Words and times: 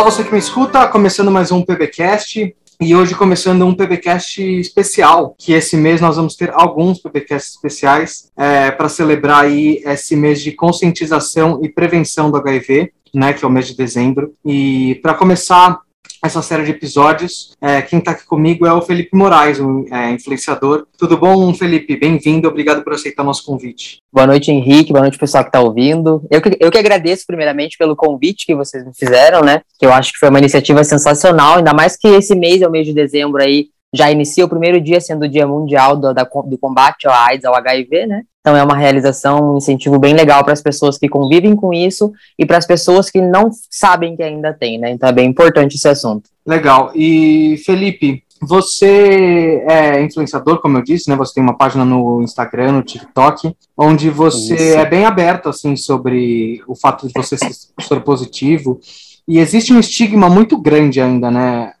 Olá, 0.00 0.10
você 0.10 0.24
que 0.24 0.32
me 0.32 0.38
escuta, 0.38 0.88
começando 0.88 1.30
mais 1.30 1.52
um 1.52 1.60
PBcast. 1.60 2.56
E 2.80 2.96
hoje 2.96 3.14
começando 3.14 3.66
um 3.66 3.74
PBcast 3.74 4.42
especial, 4.58 5.34
que 5.36 5.52
esse 5.52 5.76
mês 5.76 6.00
nós 6.00 6.16
vamos 6.16 6.34
ter 6.34 6.50
alguns 6.54 6.98
PBcasts 6.98 7.52
especiais 7.54 8.32
é, 8.34 8.70
para 8.70 8.88
celebrar 8.88 9.44
aí 9.44 9.82
esse 9.84 10.16
mês 10.16 10.40
de 10.40 10.52
conscientização 10.52 11.60
e 11.62 11.68
prevenção 11.68 12.30
do 12.30 12.38
HIV, 12.38 12.90
né, 13.12 13.34
que 13.34 13.44
é 13.44 13.46
o 13.46 13.50
mês 13.50 13.66
de 13.66 13.76
dezembro. 13.76 14.32
E 14.42 14.98
para 15.02 15.12
começar 15.12 15.78
essa 16.22 16.42
série 16.42 16.64
de 16.64 16.70
episódios. 16.70 17.56
É, 17.60 17.80
quem 17.82 17.98
está 17.98 18.12
aqui 18.12 18.26
comigo 18.26 18.66
é 18.66 18.72
o 18.72 18.82
Felipe 18.82 19.16
Moraes, 19.16 19.58
um 19.58 19.84
é, 19.90 20.10
influenciador. 20.10 20.86
Tudo 20.98 21.16
bom, 21.16 21.52
Felipe? 21.54 21.96
Bem-vindo, 21.96 22.48
obrigado 22.48 22.82
por 22.82 22.92
aceitar 22.92 23.24
nosso 23.24 23.44
convite. 23.44 23.98
Boa 24.12 24.26
noite, 24.26 24.50
Henrique, 24.50 24.92
boa 24.92 25.02
noite, 25.02 25.18
pessoal 25.18 25.44
que 25.44 25.48
está 25.48 25.60
ouvindo. 25.60 26.22
Eu 26.30 26.42
que, 26.42 26.56
eu 26.60 26.70
que 26.70 26.78
agradeço, 26.78 27.24
primeiramente, 27.26 27.78
pelo 27.78 27.96
convite 27.96 28.46
que 28.46 28.54
vocês 28.54 28.84
me 28.84 28.92
fizeram, 28.94 29.42
né? 29.42 29.62
Que 29.78 29.86
eu 29.86 29.92
acho 29.92 30.12
que 30.12 30.18
foi 30.18 30.28
uma 30.28 30.38
iniciativa 30.38 30.84
sensacional, 30.84 31.58
ainda 31.58 31.72
mais 31.72 31.96
que 31.96 32.08
esse 32.08 32.34
mês 32.34 32.60
é 32.62 32.68
o 32.68 32.70
mês 32.70 32.86
de 32.86 32.92
dezembro 32.92 33.42
aí, 33.42 33.68
já 33.92 34.10
inicia 34.10 34.44
o 34.44 34.48
primeiro 34.48 34.80
dia 34.80 35.00
sendo 35.00 35.24
o 35.24 35.28
Dia 35.28 35.46
Mundial 35.46 35.96
do, 35.96 36.14
da, 36.14 36.24
do 36.24 36.58
combate 36.58 37.06
ao 37.06 37.14
AIDS, 37.14 37.44
ao 37.44 37.54
HIV, 37.54 38.06
né? 38.06 38.22
Então 38.40 38.56
é 38.56 38.62
uma 38.62 38.76
realização, 38.76 39.54
um 39.54 39.58
incentivo 39.58 39.98
bem 39.98 40.14
legal 40.14 40.42
para 40.42 40.52
as 40.52 40.62
pessoas 40.62 40.96
que 40.96 41.08
convivem 41.08 41.54
com 41.54 41.74
isso 41.74 42.12
e 42.38 42.46
para 42.46 42.56
as 42.56 42.66
pessoas 42.66 43.10
que 43.10 43.20
não 43.20 43.50
sabem 43.70 44.16
que 44.16 44.22
ainda 44.22 44.52
tem, 44.52 44.78
né? 44.78 44.90
Então 44.90 45.08
é 45.08 45.12
bem 45.12 45.28
importante 45.28 45.76
esse 45.76 45.88
assunto. 45.88 46.30
Legal. 46.46 46.90
E 46.94 47.60
Felipe, 47.66 48.22
você 48.40 49.62
é 49.68 50.02
influenciador, 50.02 50.60
como 50.62 50.78
eu 50.78 50.82
disse, 50.82 51.10
né? 51.10 51.16
Você 51.16 51.34
tem 51.34 51.42
uma 51.42 51.56
página 51.56 51.84
no 51.84 52.22
Instagram, 52.22 52.72
no 52.72 52.82
TikTok, 52.82 53.54
onde 53.76 54.08
você 54.08 54.54
Isso. 54.54 54.78
é 54.78 54.86
bem 54.86 55.04
aberto 55.04 55.50
assim 55.50 55.76
sobre 55.76 56.62
o 56.66 56.74
fato 56.74 57.06
de 57.06 57.12
você 57.14 57.36
ser 57.36 58.00
positivo. 58.00 58.80
E 59.28 59.38
existe 59.38 59.72
um 59.72 59.78
estigma 59.78 60.30
muito 60.30 60.56
grande 60.56 61.00
ainda, 61.00 61.30
né? 61.30 61.72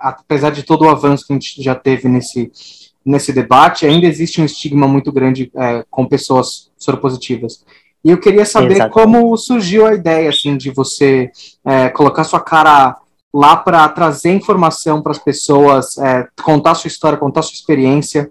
Apesar 0.00 0.50
de 0.50 0.62
todo 0.62 0.82
o 0.82 0.88
avanço 0.88 1.26
que 1.26 1.32
a 1.32 1.36
gente 1.36 1.62
já 1.62 1.74
teve 1.74 2.08
nesse, 2.08 2.50
nesse 3.04 3.32
debate, 3.32 3.86
ainda 3.86 4.06
existe 4.06 4.40
um 4.40 4.44
estigma 4.44 4.88
muito 4.88 5.12
grande 5.12 5.50
é, 5.54 5.84
com 5.90 6.06
pessoas 6.06 6.70
soropositivas. 6.76 7.64
E 8.04 8.10
eu 8.10 8.18
queria 8.18 8.46
saber 8.46 8.76
Exatamente. 8.76 8.94
como 8.94 9.36
surgiu 9.36 9.86
a 9.86 9.94
ideia 9.94 10.30
assim 10.30 10.56
de 10.56 10.70
você 10.70 11.30
é, 11.64 11.90
colocar 11.90 12.24
sua 12.24 12.40
cara 12.40 12.96
lá 13.32 13.56
para 13.56 13.88
trazer 13.88 14.32
informação 14.32 15.02
para 15.02 15.12
as 15.12 15.18
pessoas, 15.18 15.96
é, 15.98 16.26
contar 16.42 16.74
sua 16.74 16.88
história, 16.88 17.18
contar 17.18 17.42
sua 17.42 17.54
experiência 17.54 18.30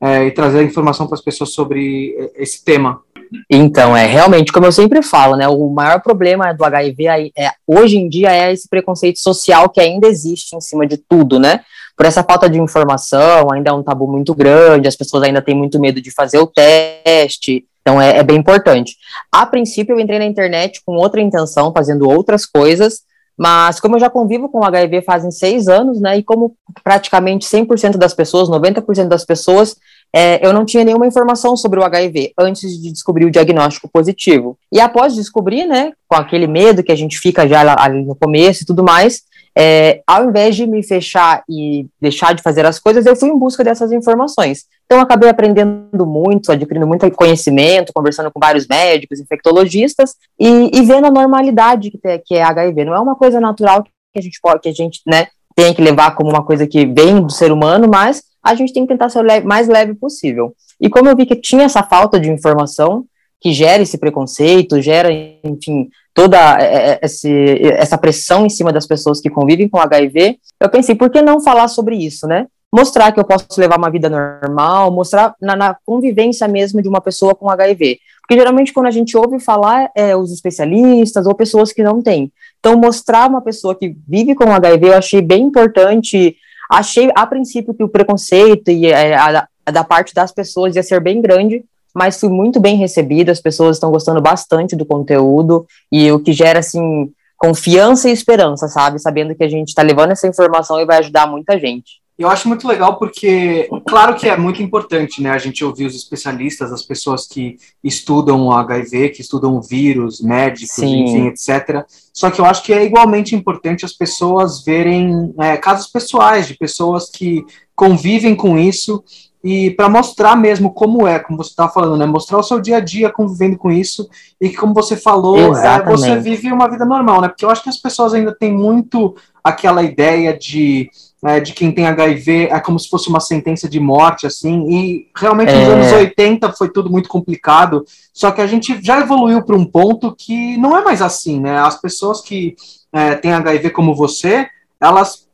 é, 0.00 0.24
e 0.24 0.30
trazer 0.30 0.62
informação 0.64 1.06
para 1.06 1.14
as 1.14 1.20
pessoas 1.20 1.52
sobre 1.52 2.14
é, 2.18 2.42
esse 2.42 2.64
tema. 2.64 3.02
Então, 3.48 3.96
é 3.96 4.06
realmente, 4.06 4.52
como 4.52 4.66
eu 4.66 4.72
sempre 4.72 5.02
falo, 5.02 5.36
né, 5.36 5.48
o 5.48 5.68
maior 5.68 6.00
problema 6.00 6.52
do 6.52 6.64
HIV 6.64 7.06
é, 7.06 7.30
é, 7.36 7.50
hoje 7.66 7.96
em 7.96 8.08
dia 8.08 8.32
é 8.32 8.52
esse 8.52 8.68
preconceito 8.68 9.18
social 9.18 9.68
que 9.68 9.80
ainda 9.80 10.06
existe 10.06 10.56
em 10.56 10.60
cima 10.60 10.86
de 10.86 10.96
tudo, 10.96 11.38
né? 11.38 11.60
Por 11.96 12.06
essa 12.06 12.22
falta 12.24 12.48
de 12.48 12.58
informação, 12.58 13.52
ainda 13.52 13.70
é 13.70 13.72
um 13.72 13.82
tabu 13.82 14.06
muito 14.06 14.34
grande, 14.34 14.88
as 14.88 14.96
pessoas 14.96 15.22
ainda 15.22 15.42
têm 15.42 15.54
muito 15.54 15.78
medo 15.78 16.00
de 16.00 16.10
fazer 16.10 16.38
o 16.38 16.46
teste, 16.46 17.64
então 17.82 18.00
é, 18.00 18.18
é 18.18 18.22
bem 18.22 18.36
importante. 18.36 18.96
A 19.30 19.44
princípio, 19.46 19.94
eu 19.94 20.00
entrei 20.00 20.18
na 20.18 20.24
internet 20.24 20.82
com 20.84 20.96
outra 20.96 21.20
intenção, 21.20 21.72
fazendo 21.72 22.08
outras 22.08 22.46
coisas, 22.46 23.02
mas 23.40 23.80
como 23.80 23.96
eu 23.96 24.00
já 24.00 24.10
convivo 24.10 24.50
com 24.50 24.62
HIV 24.62 25.00
fazem 25.00 25.30
seis 25.30 25.66
anos, 25.66 25.98
né, 25.98 26.18
e 26.18 26.22
como 26.22 26.54
praticamente 26.84 27.46
100% 27.46 27.96
das 27.96 28.12
pessoas, 28.12 28.50
90% 28.50 29.08
das 29.08 29.24
pessoas 29.24 29.76
é, 30.14 30.46
eu 30.46 30.52
não 30.52 30.66
tinha 30.66 30.84
nenhuma 30.84 31.06
informação 31.06 31.56
sobre 31.56 31.80
o 31.80 31.82
HIV 31.82 32.34
antes 32.38 32.78
de 32.78 32.92
descobrir 32.92 33.24
o 33.24 33.30
diagnóstico 33.30 33.88
positivo. 33.88 34.58
E 34.70 34.78
após 34.78 35.14
descobrir, 35.14 35.64
né, 35.64 35.92
com 36.06 36.16
aquele 36.16 36.46
medo 36.46 36.82
que 36.82 36.92
a 36.92 36.96
gente 36.96 37.18
fica 37.18 37.48
já 37.48 37.74
ali 37.78 38.04
no 38.04 38.14
começo 38.14 38.62
e 38.62 38.66
tudo 38.66 38.84
mais, 38.84 39.22
é, 39.56 40.02
ao 40.06 40.28
invés 40.28 40.54
de 40.54 40.66
me 40.66 40.82
fechar 40.82 41.42
e 41.48 41.86
deixar 41.98 42.34
de 42.34 42.42
fazer 42.42 42.66
as 42.66 42.78
coisas, 42.78 43.06
eu 43.06 43.16
fui 43.16 43.30
em 43.30 43.38
busca 43.38 43.64
dessas 43.64 43.90
informações. 43.90 44.66
Então, 44.90 45.00
acabei 45.00 45.28
aprendendo 45.28 46.04
muito, 46.04 46.50
adquirindo 46.50 46.84
muito 46.84 47.08
conhecimento, 47.12 47.92
conversando 47.94 48.28
com 48.28 48.40
vários 48.40 48.66
médicos, 48.66 49.20
infectologistas, 49.20 50.16
e, 50.36 50.68
e 50.76 50.82
vendo 50.82 51.06
a 51.06 51.10
normalidade 51.12 51.92
que, 51.92 51.96
tem, 51.96 52.20
que 52.26 52.34
é 52.34 52.42
HIV. 52.42 52.86
Não 52.86 52.96
é 52.96 52.98
uma 52.98 53.14
coisa 53.14 53.38
natural 53.38 53.84
que 53.84 53.90
a 54.16 54.20
gente 54.20 54.40
pode, 54.42 54.62
que 54.62 54.68
a 54.68 54.72
gente, 54.72 55.00
né, 55.06 55.28
tem 55.54 55.72
que 55.72 55.80
levar 55.80 56.16
como 56.16 56.28
uma 56.28 56.44
coisa 56.44 56.66
que 56.66 56.84
vem 56.84 57.22
do 57.22 57.30
ser 57.30 57.52
humano, 57.52 57.86
mas 57.88 58.24
a 58.42 58.52
gente 58.56 58.72
tem 58.72 58.82
que 58.82 58.92
tentar 58.92 59.08
ser 59.10 59.20
o 59.20 59.22
leve, 59.22 59.46
mais 59.46 59.68
leve 59.68 59.94
possível. 59.94 60.56
E 60.80 60.90
como 60.90 61.08
eu 61.08 61.14
vi 61.14 61.24
que 61.24 61.36
tinha 61.36 61.66
essa 61.66 61.84
falta 61.84 62.18
de 62.18 62.28
informação, 62.28 63.04
que 63.40 63.52
gera 63.52 63.84
esse 63.84 63.96
preconceito, 63.96 64.82
gera, 64.82 65.08
enfim, 65.44 65.88
toda 66.12 66.36
é, 66.60 66.94
é, 66.94 67.00
esse, 67.00 67.30
essa 67.74 67.96
pressão 67.96 68.44
em 68.44 68.50
cima 68.50 68.72
das 68.72 68.88
pessoas 68.88 69.20
que 69.20 69.30
convivem 69.30 69.68
com 69.68 69.78
HIV, 69.78 70.36
eu 70.58 70.68
pensei, 70.68 70.96
por 70.96 71.10
que 71.10 71.22
não 71.22 71.40
falar 71.40 71.68
sobre 71.68 71.94
isso, 71.94 72.26
né? 72.26 72.48
Mostrar 72.72 73.12
que 73.12 73.20
eu 73.20 73.24
posso 73.24 73.46
levar 73.58 73.78
uma 73.78 73.90
vida 73.90 74.08
normal, 74.08 74.90
mostrar 74.90 75.34
na, 75.40 75.56
na 75.56 75.76
convivência 75.84 76.46
mesmo 76.46 76.80
de 76.80 76.88
uma 76.88 77.00
pessoa 77.00 77.34
com 77.34 77.50
HIV. 77.50 77.98
Porque 78.20 78.38
geralmente 78.38 78.72
quando 78.72 78.86
a 78.86 78.92
gente 78.92 79.16
ouve 79.16 79.40
falar, 79.40 79.90
é 79.94 80.16
os 80.16 80.32
especialistas 80.32 81.26
ou 81.26 81.34
pessoas 81.34 81.72
que 81.72 81.82
não 81.82 82.00
têm. 82.00 82.32
Então, 82.60 82.76
mostrar 82.76 83.28
uma 83.28 83.40
pessoa 83.40 83.74
que 83.74 83.96
vive 84.06 84.34
com 84.34 84.52
HIV, 84.52 84.88
eu 84.88 84.94
achei 84.94 85.20
bem 85.20 85.44
importante 85.44 86.36
Achei, 86.70 87.10
a 87.16 87.26
princípio, 87.26 87.74
que 87.74 87.82
o 87.82 87.88
preconceito 87.88 88.70
e 88.70 88.86
é, 88.86 89.16
a, 89.16 89.48
a, 89.66 89.70
da 89.72 89.82
parte 89.82 90.14
das 90.14 90.30
pessoas 90.30 90.76
ia 90.76 90.84
ser 90.84 91.00
bem 91.00 91.20
grande, 91.20 91.64
mas 91.92 92.20
fui 92.20 92.28
muito 92.28 92.60
bem 92.60 92.76
recebida, 92.76 93.32
as 93.32 93.40
pessoas 93.40 93.76
estão 93.76 93.90
gostando 93.90 94.20
bastante 94.20 94.76
do 94.76 94.86
conteúdo, 94.86 95.66
e 95.90 96.12
o 96.12 96.20
que 96.20 96.32
gera, 96.32 96.60
assim, 96.60 97.10
confiança 97.36 98.08
e 98.08 98.12
esperança, 98.12 98.68
sabe? 98.68 99.00
Sabendo 99.00 99.34
que 99.34 99.42
a 99.42 99.48
gente 99.48 99.70
está 99.70 99.82
levando 99.82 100.12
essa 100.12 100.28
informação 100.28 100.80
e 100.80 100.86
vai 100.86 100.98
ajudar 100.98 101.26
muita 101.26 101.58
gente. 101.58 102.00
Eu 102.20 102.28
acho 102.28 102.48
muito 102.48 102.68
legal 102.68 102.98
porque, 102.98 103.66
claro 103.88 104.14
que 104.14 104.28
é 104.28 104.36
muito 104.36 104.62
importante, 104.62 105.22
né, 105.22 105.30
a 105.30 105.38
gente 105.38 105.64
ouvir 105.64 105.86
os 105.86 105.96
especialistas, 105.96 106.70
as 106.70 106.82
pessoas 106.82 107.26
que 107.26 107.56
estudam 107.82 108.46
o 108.46 108.52
HIV, 108.52 109.08
que 109.08 109.22
estudam 109.22 109.56
o 109.56 109.62
vírus, 109.62 110.20
médicos, 110.20 110.74
Sim. 110.74 111.04
enfim, 111.04 111.26
etc. 111.28 111.82
Só 112.12 112.30
que 112.30 112.38
eu 112.38 112.44
acho 112.44 112.62
que 112.62 112.74
é 112.74 112.84
igualmente 112.84 113.34
importante 113.34 113.86
as 113.86 113.94
pessoas 113.94 114.62
verem 114.62 115.32
é, 115.38 115.56
casos 115.56 115.86
pessoais 115.86 116.46
de 116.46 116.58
pessoas 116.58 117.08
que 117.08 117.42
convivem 117.74 118.36
com 118.36 118.58
isso 118.58 119.02
e 119.42 119.70
para 119.70 119.88
mostrar 119.88 120.36
mesmo 120.36 120.74
como 120.74 121.08
é, 121.08 121.18
como 121.18 121.38
você 121.38 121.48
estava 121.48 121.72
falando, 121.72 121.96
né? 121.96 122.04
Mostrar 122.04 122.36
o 122.36 122.42
seu 122.42 122.60
dia 122.60 122.76
a 122.76 122.80
dia 122.80 123.10
convivendo 123.10 123.56
com 123.56 123.70
isso 123.70 124.06
e 124.38 124.50
que, 124.50 124.56
como 124.56 124.74
você 124.74 124.94
falou, 124.94 125.56
é, 125.56 125.82
você 125.84 126.18
vive 126.18 126.52
uma 126.52 126.68
vida 126.68 126.84
normal, 126.84 127.22
né? 127.22 127.28
Porque 127.28 127.46
eu 127.46 127.50
acho 127.50 127.62
que 127.62 127.70
as 127.70 127.78
pessoas 127.78 128.12
ainda 128.12 128.36
têm 128.38 128.52
muito 128.52 129.16
aquela 129.42 129.82
ideia 129.82 130.36
de 130.36 130.90
né, 131.22 131.38
de 131.38 131.52
quem 131.52 131.70
tem 131.70 131.86
HIV 131.86 132.48
é 132.50 132.58
como 132.60 132.78
se 132.78 132.88
fosse 132.88 133.08
uma 133.08 133.20
sentença 133.20 133.68
de 133.68 133.78
morte, 133.78 134.26
assim, 134.26 134.66
e 134.70 135.08
realmente 135.14 135.52
é... 135.52 135.58
nos 135.58 135.68
anos 135.68 135.92
80 135.92 136.52
foi 136.52 136.70
tudo 136.70 136.90
muito 136.90 137.08
complicado, 137.08 137.84
só 138.12 138.30
que 138.30 138.40
a 138.40 138.46
gente 138.46 138.80
já 138.82 139.00
evoluiu 139.00 139.42
para 139.42 139.56
um 139.56 139.64
ponto 139.64 140.14
que 140.16 140.56
não 140.56 140.76
é 140.76 140.82
mais 140.82 141.02
assim, 141.02 141.40
né? 141.40 141.58
As 141.58 141.80
pessoas 141.80 142.20
que 142.20 142.56
é, 142.92 143.14
têm 143.16 143.32
HIV 143.32 143.70
como 143.70 143.94
você, 143.94 144.46
elas 144.80 145.28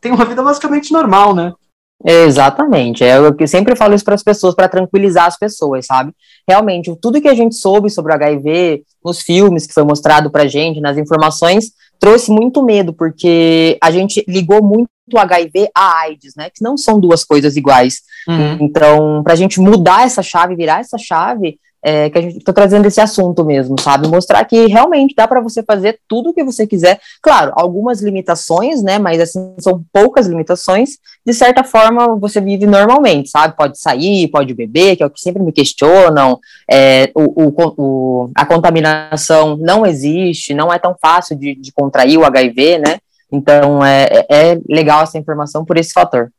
têm 0.00 0.12
uma 0.12 0.24
vida 0.24 0.42
basicamente 0.42 0.92
normal, 0.92 1.34
né? 1.34 1.52
Exatamente, 2.06 3.02
é 3.02 3.16
eu 3.16 3.48
sempre 3.48 3.74
falo 3.74 3.94
isso 3.94 4.04
para 4.04 4.14
as 4.14 4.22
pessoas, 4.22 4.54
para 4.54 4.68
tranquilizar 4.68 5.26
as 5.26 5.38
pessoas, 5.38 5.86
sabe? 5.86 6.12
Realmente, 6.46 6.94
tudo 7.00 7.20
que 7.20 7.28
a 7.28 7.34
gente 7.34 7.54
soube 7.54 7.88
sobre 7.88 8.12
o 8.12 8.14
HIV, 8.14 8.82
nos 9.02 9.22
filmes 9.22 9.66
que 9.66 9.72
foi 9.72 9.84
mostrado 9.84 10.30
para 10.30 10.46
gente, 10.46 10.80
nas 10.80 10.98
informações, 10.98 11.72
trouxe 11.98 12.30
muito 12.30 12.62
medo, 12.62 12.92
porque 12.92 13.78
a 13.82 13.90
gente 13.90 14.24
ligou 14.28 14.62
muito 14.62 14.88
o 15.12 15.18
HIV 15.18 15.68
a 15.74 16.00
AIDS, 16.00 16.34
né? 16.36 16.48
Que 16.50 16.62
não 16.62 16.76
são 16.76 16.98
duas 16.98 17.24
coisas 17.24 17.56
iguais. 17.56 18.02
Uhum. 18.26 18.58
Então, 18.60 19.22
para 19.22 19.34
a 19.34 19.36
gente 19.36 19.60
mudar 19.60 20.04
essa 20.04 20.22
chave, 20.22 20.56
virar 20.56 20.80
essa 20.80 20.96
chave, 20.98 21.58
é, 21.84 22.08
que 22.08 22.16
a 22.16 22.22
gente 22.22 22.38
está 22.38 22.50
trazendo 22.50 22.86
esse 22.86 22.98
assunto 22.98 23.44
mesmo, 23.44 23.78
sabe? 23.78 24.08
Mostrar 24.08 24.42
que 24.46 24.66
realmente 24.66 25.14
dá 25.14 25.28
para 25.28 25.42
você 25.42 25.62
fazer 25.62 26.00
tudo 26.08 26.30
o 26.30 26.34
que 26.34 26.42
você 26.42 26.66
quiser. 26.66 26.98
Claro, 27.20 27.52
algumas 27.54 28.00
limitações, 28.00 28.82
né? 28.82 28.98
Mas 28.98 29.20
assim, 29.20 29.54
são 29.58 29.84
poucas 29.92 30.26
limitações. 30.26 30.96
De 31.26 31.34
certa 31.34 31.62
forma, 31.62 32.16
você 32.16 32.40
vive 32.40 32.64
normalmente, 32.64 33.28
sabe? 33.28 33.54
Pode 33.54 33.78
sair, 33.78 34.28
pode 34.28 34.54
beber, 34.54 34.96
que 34.96 35.02
é 35.02 35.06
o 35.06 35.10
que 35.10 35.20
sempre 35.20 35.42
me 35.42 35.52
questionam. 35.52 36.40
É, 36.70 37.12
o, 37.14 37.44
o, 37.44 37.74
o, 37.76 38.30
a 38.34 38.46
contaminação 38.46 39.54
não 39.58 39.84
existe, 39.84 40.54
não 40.54 40.72
é 40.72 40.78
tão 40.78 40.96
fácil 40.98 41.36
de, 41.36 41.54
de 41.54 41.70
contrair 41.70 42.16
o 42.16 42.24
HIV, 42.24 42.78
né? 42.78 42.98
Então 43.30 43.84
é, 43.84 44.06
é, 44.10 44.52
é 44.52 44.60
legal 44.70 45.02
essa 45.02 45.18
informação 45.18 45.66
por 45.66 45.76
esse 45.76 45.92
fator. 45.92 46.32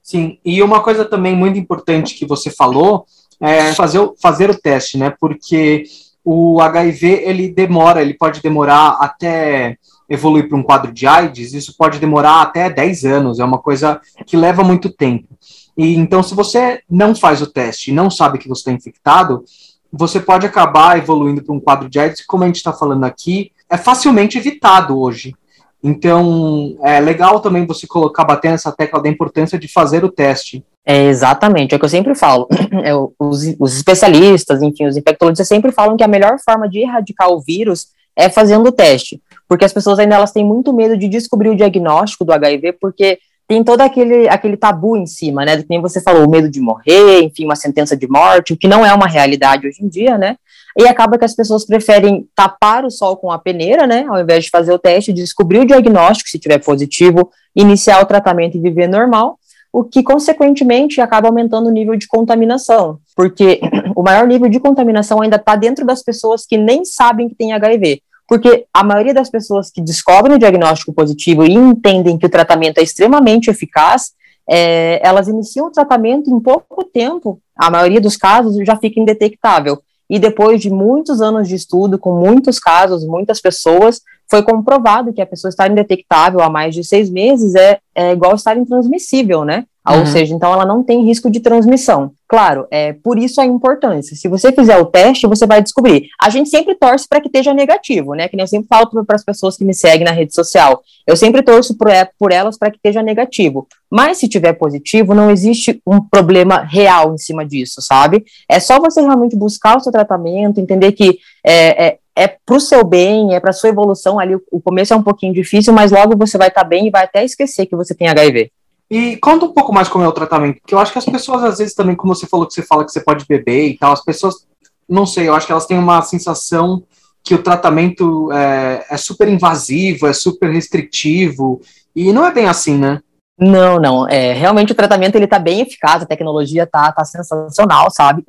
Sim, 0.00 0.38
e 0.44 0.62
uma 0.62 0.82
coisa 0.82 1.04
também 1.04 1.34
muito 1.34 1.58
importante 1.58 2.14
que 2.14 2.24
você 2.24 2.48
falou 2.48 3.04
é, 3.40 3.72
fazer, 3.74 3.98
o, 3.98 4.14
fazer 4.20 4.50
o 4.50 4.58
teste, 4.58 4.98
né? 4.98 5.14
Porque 5.20 5.84
o 6.24 6.60
HIV 6.60 7.22
ele 7.24 7.48
demora, 7.48 8.02
ele 8.02 8.14
pode 8.14 8.42
demorar 8.42 8.98
até 9.00 9.76
evoluir 10.08 10.48
para 10.48 10.58
um 10.58 10.62
quadro 10.62 10.92
de 10.92 11.06
AIDS, 11.06 11.52
isso 11.52 11.74
pode 11.76 11.98
demorar 11.98 12.40
até 12.40 12.70
10 12.70 13.04
anos, 13.04 13.38
é 13.38 13.44
uma 13.44 13.58
coisa 13.58 14.00
que 14.26 14.36
leva 14.36 14.64
muito 14.64 14.90
tempo. 14.90 15.28
E 15.76 15.94
então, 15.94 16.22
se 16.22 16.34
você 16.34 16.82
não 16.90 17.14
faz 17.14 17.40
o 17.42 17.46
teste 17.46 17.90
e 17.90 17.94
não 17.94 18.10
sabe 18.10 18.38
que 18.38 18.48
você 18.48 18.60
está 18.60 18.72
infectado, 18.72 19.44
você 19.92 20.18
pode 20.18 20.46
acabar 20.46 20.98
evoluindo 20.98 21.42
para 21.42 21.54
um 21.54 21.60
quadro 21.60 21.88
de 21.88 21.98
AIDS, 21.98 22.24
como 22.26 22.44
a 22.44 22.46
gente 22.46 22.56
está 22.56 22.72
falando 22.72 23.04
aqui, 23.04 23.52
é 23.70 23.76
facilmente 23.76 24.38
evitado 24.38 24.98
hoje. 24.98 25.34
Então, 25.82 26.76
é 26.82 26.98
legal 27.00 27.40
também 27.40 27.64
você 27.64 27.86
colocar, 27.86 28.24
bater 28.24 28.50
nessa 28.50 28.72
tecla 28.72 29.00
da 29.00 29.08
importância 29.08 29.58
de 29.58 29.68
fazer 29.68 30.04
o 30.04 30.10
teste. 30.10 30.64
É, 30.90 31.04
exatamente, 31.04 31.74
é 31.74 31.76
o 31.76 31.78
que 31.78 31.84
eu 31.84 31.90
sempre 31.90 32.14
falo. 32.14 32.48
É, 32.80 32.94
os, 32.94 33.42
os, 33.58 33.76
especialistas, 33.76 34.62
enfim, 34.62 34.86
os 34.86 34.96
infectologistas 34.96 35.48
sempre 35.48 35.72
falam 35.72 35.96
que 35.96 36.04
a 36.04 36.08
melhor 36.08 36.38
forma 36.38 36.68
de 36.68 36.78
erradicar 36.78 37.28
o 37.28 37.40
vírus 37.40 37.88
é 38.16 38.28
fazendo 38.28 38.68
o 38.68 38.72
teste, 38.72 39.20
porque 39.48 39.64
as 39.64 39.72
pessoas 39.72 39.98
ainda 39.98 40.14
elas 40.14 40.30
têm 40.30 40.44
muito 40.44 40.72
medo 40.72 40.96
de 40.96 41.08
descobrir 41.08 41.50
o 41.50 41.56
diagnóstico 41.56 42.24
do 42.24 42.32
HIV, 42.32 42.74
porque 42.80 43.18
tem 43.48 43.64
todo 43.64 43.80
aquele, 43.80 44.28
aquele 44.28 44.56
tabu 44.56 44.96
em 44.96 45.06
cima, 45.06 45.44
né, 45.44 45.56
que 45.56 45.66
nem 45.68 45.80
você 45.80 46.00
falou, 46.00 46.26
o 46.26 46.30
medo 46.30 46.48
de 46.48 46.60
morrer, 46.60 47.22
enfim, 47.22 47.44
uma 47.44 47.56
sentença 47.56 47.96
de 47.96 48.06
morte, 48.08 48.52
o 48.52 48.56
que 48.56 48.68
não 48.68 48.86
é 48.86 48.94
uma 48.94 49.08
realidade 49.08 49.66
hoje 49.66 49.82
em 49.82 49.88
dia, 49.88 50.16
né, 50.16 50.36
e 50.78 50.86
acaba 50.86 51.18
que 51.18 51.24
as 51.24 51.34
pessoas 51.34 51.66
preferem 51.66 52.28
tapar 52.34 52.84
o 52.84 52.90
sol 52.90 53.16
com 53.16 53.32
a 53.32 53.38
peneira, 53.38 53.86
né, 53.86 54.06
ao 54.08 54.20
invés 54.20 54.44
de 54.44 54.50
fazer 54.50 54.72
o 54.72 54.78
teste, 54.78 55.12
descobrir 55.12 55.58
o 55.58 55.66
diagnóstico, 55.66 56.30
se 56.30 56.38
tiver 56.38 56.58
positivo, 56.58 57.30
iniciar 57.56 58.00
o 58.02 58.06
tratamento 58.06 58.56
e 58.56 58.60
viver 58.60 58.86
normal, 58.86 59.37
o 59.72 59.84
que, 59.84 60.02
consequentemente, 60.02 61.00
acaba 61.00 61.28
aumentando 61.28 61.68
o 61.68 61.72
nível 61.72 61.96
de 61.96 62.06
contaminação, 62.06 62.98
porque 63.14 63.60
o 63.94 64.02
maior 64.02 64.26
nível 64.26 64.48
de 64.48 64.60
contaminação 64.60 65.20
ainda 65.20 65.36
está 65.36 65.56
dentro 65.56 65.84
das 65.84 66.02
pessoas 66.02 66.46
que 66.46 66.56
nem 66.56 66.84
sabem 66.84 67.28
que 67.28 67.34
tem 67.34 67.52
HIV, 67.52 68.02
porque 68.26 68.66
a 68.72 68.82
maioria 68.84 69.14
das 69.14 69.30
pessoas 69.30 69.70
que 69.70 69.80
descobrem 69.80 70.36
o 70.36 70.38
diagnóstico 70.38 70.92
positivo 70.92 71.44
e 71.44 71.52
entendem 71.52 72.18
que 72.18 72.26
o 72.26 72.30
tratamento 72.30 72.78
é 72.78 72.82
extremamente 72.82 73.50
eficaz, 73.50 74.12
é, 74.48 75.00
elas 75.06 75.28
iniciam 75.28 75.66
o 75.66 75.70
tratamento 75.70 76.30
em 76.30 76.40
pouco 76.40 76.84
tempo, 76.84 77.40
a 77.54 77.70
maioria 77.70 78.00
dos 78.00 78.16
casos 78.16 78.56
já 78.64 78.76
fica 78.76 79.00
indetectável 79.00 79.78
e 80.08 80.18
depois 80.18 80.60
de 80.60 80.70
muitos 80.70 81.20
anos 81.20 81.48
de 81.48 81.54
estudo, 81.54 81.98
com 81.98 82.18
muitos 82.18 82.58
casos, 82.58 83.04
muitas 83.04 83.40
pessoas, 83.40 84.00
foi 84.30 84.42
comprovado 84.42 85.12
que 85.12 85.20
a 85.20 85.26
pessoa 85.26 85.48
estar 85.48 85.70
indetectável 85.70 86.40
há 86.40 86.48
mais 86.50 86.74
de 86.74 86.84
seis 86.84 87.10
meses 87.10 87.54
é, 87.54 87.78
é 87.94 88.12
igual 88.12 88.34
estar 88.34 88.56
intransmissível, 88.56 89.44
né? 89.44 89.64
Uhum. 89.92 90.00
Ou 90.00 90.06
seja, 90.06 90.34
então 90.34 90.52
ela 90.52 90.64
não 90.64 90.82
tem 90.82 91.04
risco 91.04 91.30
de 91.30 91.40
transmissão. 91.40 92.12
Claro, 92.28 92.66
é 92.70 92.92
por 92.92 93.18
isso 93.18 93.40
a 93.40 93.46
importância. 93.46 94.14
Se 94.14 94.28
você 94.28 94.52
fizer 94.52 94.76
o 94.76 94.84
teste, 94.84 95.26
você 95.26 95.46
vai 95.46 95.62
descobrir. 95.62 96.08
A 96.20 96.28
gente 96.28 96.50
sempre 96.50 96.74
torce 96.74 97.08
para 97.08 97.20
que 97.20 97.28
esteja 97.28 97.54
negativo, 97.54 98.14
né? 98.14 98.28
Que 98.28 98.36
nem 98.36 98.44
eu 98.44 98.48
sempre 98.48 98.68
falo 98.68 98.86
para 99.04 99.16
as 99.16 99.24
pessoas 99.24 99.56
que 99.56 99.64
me 99.64 99.72
seguem 99.72 100.04
na 100.04 100.10
rede 100.10 100.34
social. 100.34 100.82
Eu 101.06 101.16
sempre 101.16 101.42
torço 101.42 101.76
por, 101.76 101.88
é, 101.88 102.10
por 102.18 102.30
elas 102.30 102.58
para 102.58 102.70
que 102.70 102.76
esteja 102.76 103.02
negativo. 103.02 103.66
Mas 103.90 104.18
se 104.18 104.28
tiver 104.28 104.52
positivo, 104.52 105.14
não 105.14 105.30
existe 105.30 105.80
um 105.86 106.00
problema 106.00 106.58
real 106.62 107.14
em 107.14 107.18
cima 107.18 107.46
disso, 107.46 107.80
sabe? 107.80 108.24
É 108.48 108.60
só 108.60 108.78
você 108.78 109.00
realmente 109.00 109.34
buscar 109.34 109.78
o 109.78 109.80
seu 109.80 109.90
tratamento, 109.90 110.60
entender 110.60 110.92
que 110.92 111.18
é, 111.44 111.86
é 111.86 111.98
é 112.18 112.26
para 112.26 112.56
o 112.56 112.60
seu 112.60 112.84
bem, 112.84 113.32
é 113.32 113.38
para 113.38 113.52
sua 113.52 113.70
evolução 113.70 114.18
ali. 114.18 114.34
O 114.50 114.60
começo 114.60 114.92
é 114.92 114.96
um 114.96 115.02
pouquinho 115.04 115.32
difícil, 115.32 115.72
mas 115.72 115.92
logo 115.92 116.18
você 116.18 116.36
vai 116.36 116.48
estar 116.48 116.64
tá 116.64 116.68
bem 116.68 116.88
e 116.88 116.90
vai 116.90 117.04
até 117.04 117.24
esquecer 117.24 117.66
que 117.66 117.76
você 117.76 117.94
tem 117.94 118.08
HIV. 118.08 118.50
E 118.90 119.16
conta 119.18 119.44
um 119.44 119.52
pouco 119.52 119.72
mais 119.72 119.88
como 119.88 120.04
é 120.04 120.08
o 120.08 120.12
tratamento, 120.12 120.60
porque 120.60 120.74
eu 120.74 120.78
acho 120.78 120.92
que 120.92 120.98
as 120.98 121.04
pessoas, 121.04 121.44
às 121.44 121.58
vezes, 121.58 121.74
também, 121.74 121.94
como 121.94 122.14
você 122.14 122.26
falou 122.26 122.46
que 122.46 122.54
você 122.54 122.62
fala 122.62 122.84
que 122.84 122.92
você 122.92 123.00
pode 123.00 123.26
beber 123.26 123.68
e 123.68 123.76
tal, 123.76 123.92
as 123.92 124.02
pessoas, 124.02 124.46
não 124.88 125.04
sei, 125.04 125.28
eu 125.28 125.34
acho 125.34 125.46
que 125.46 125.52
elas 125.52 125.66
têm 125.66 125.78
uma 125.78 126.00
sensação 126.02 126.82
que 127.22 127.34
o 127.34 127.42
tratamento 127.42 128.32
é, 128.32 128.86
é 128.88 128.96
super 128.96 129.28
invasivo, 129.28 130.06
é 130.06 130.14
super 130.14 130.50
restritivo, 130.50 131.60
e 131.94 132.12
não 132.12 132.24
é 132.24 132.32
bem 132.32 132.46
assim, 132.46 132.78
né? 132.78 133.00
Não, 133.38 133.78
não. 133.78 134.08
É, 134.08 134.32
realmente 134.32 134.72
o 134.72 134.74
tratamento 134.74 135.16
ele 135.16 135.26
tá 135.26 135.38
bem 135.38 135.60
eficaz, 135.60 136.02
a 136.02 136.06
tecnologia 136.06 136.66
tá, 136.66 136.90
tá 136.90 137.04
sensacional, 137.04 137.90
sabe? 137.90 138.24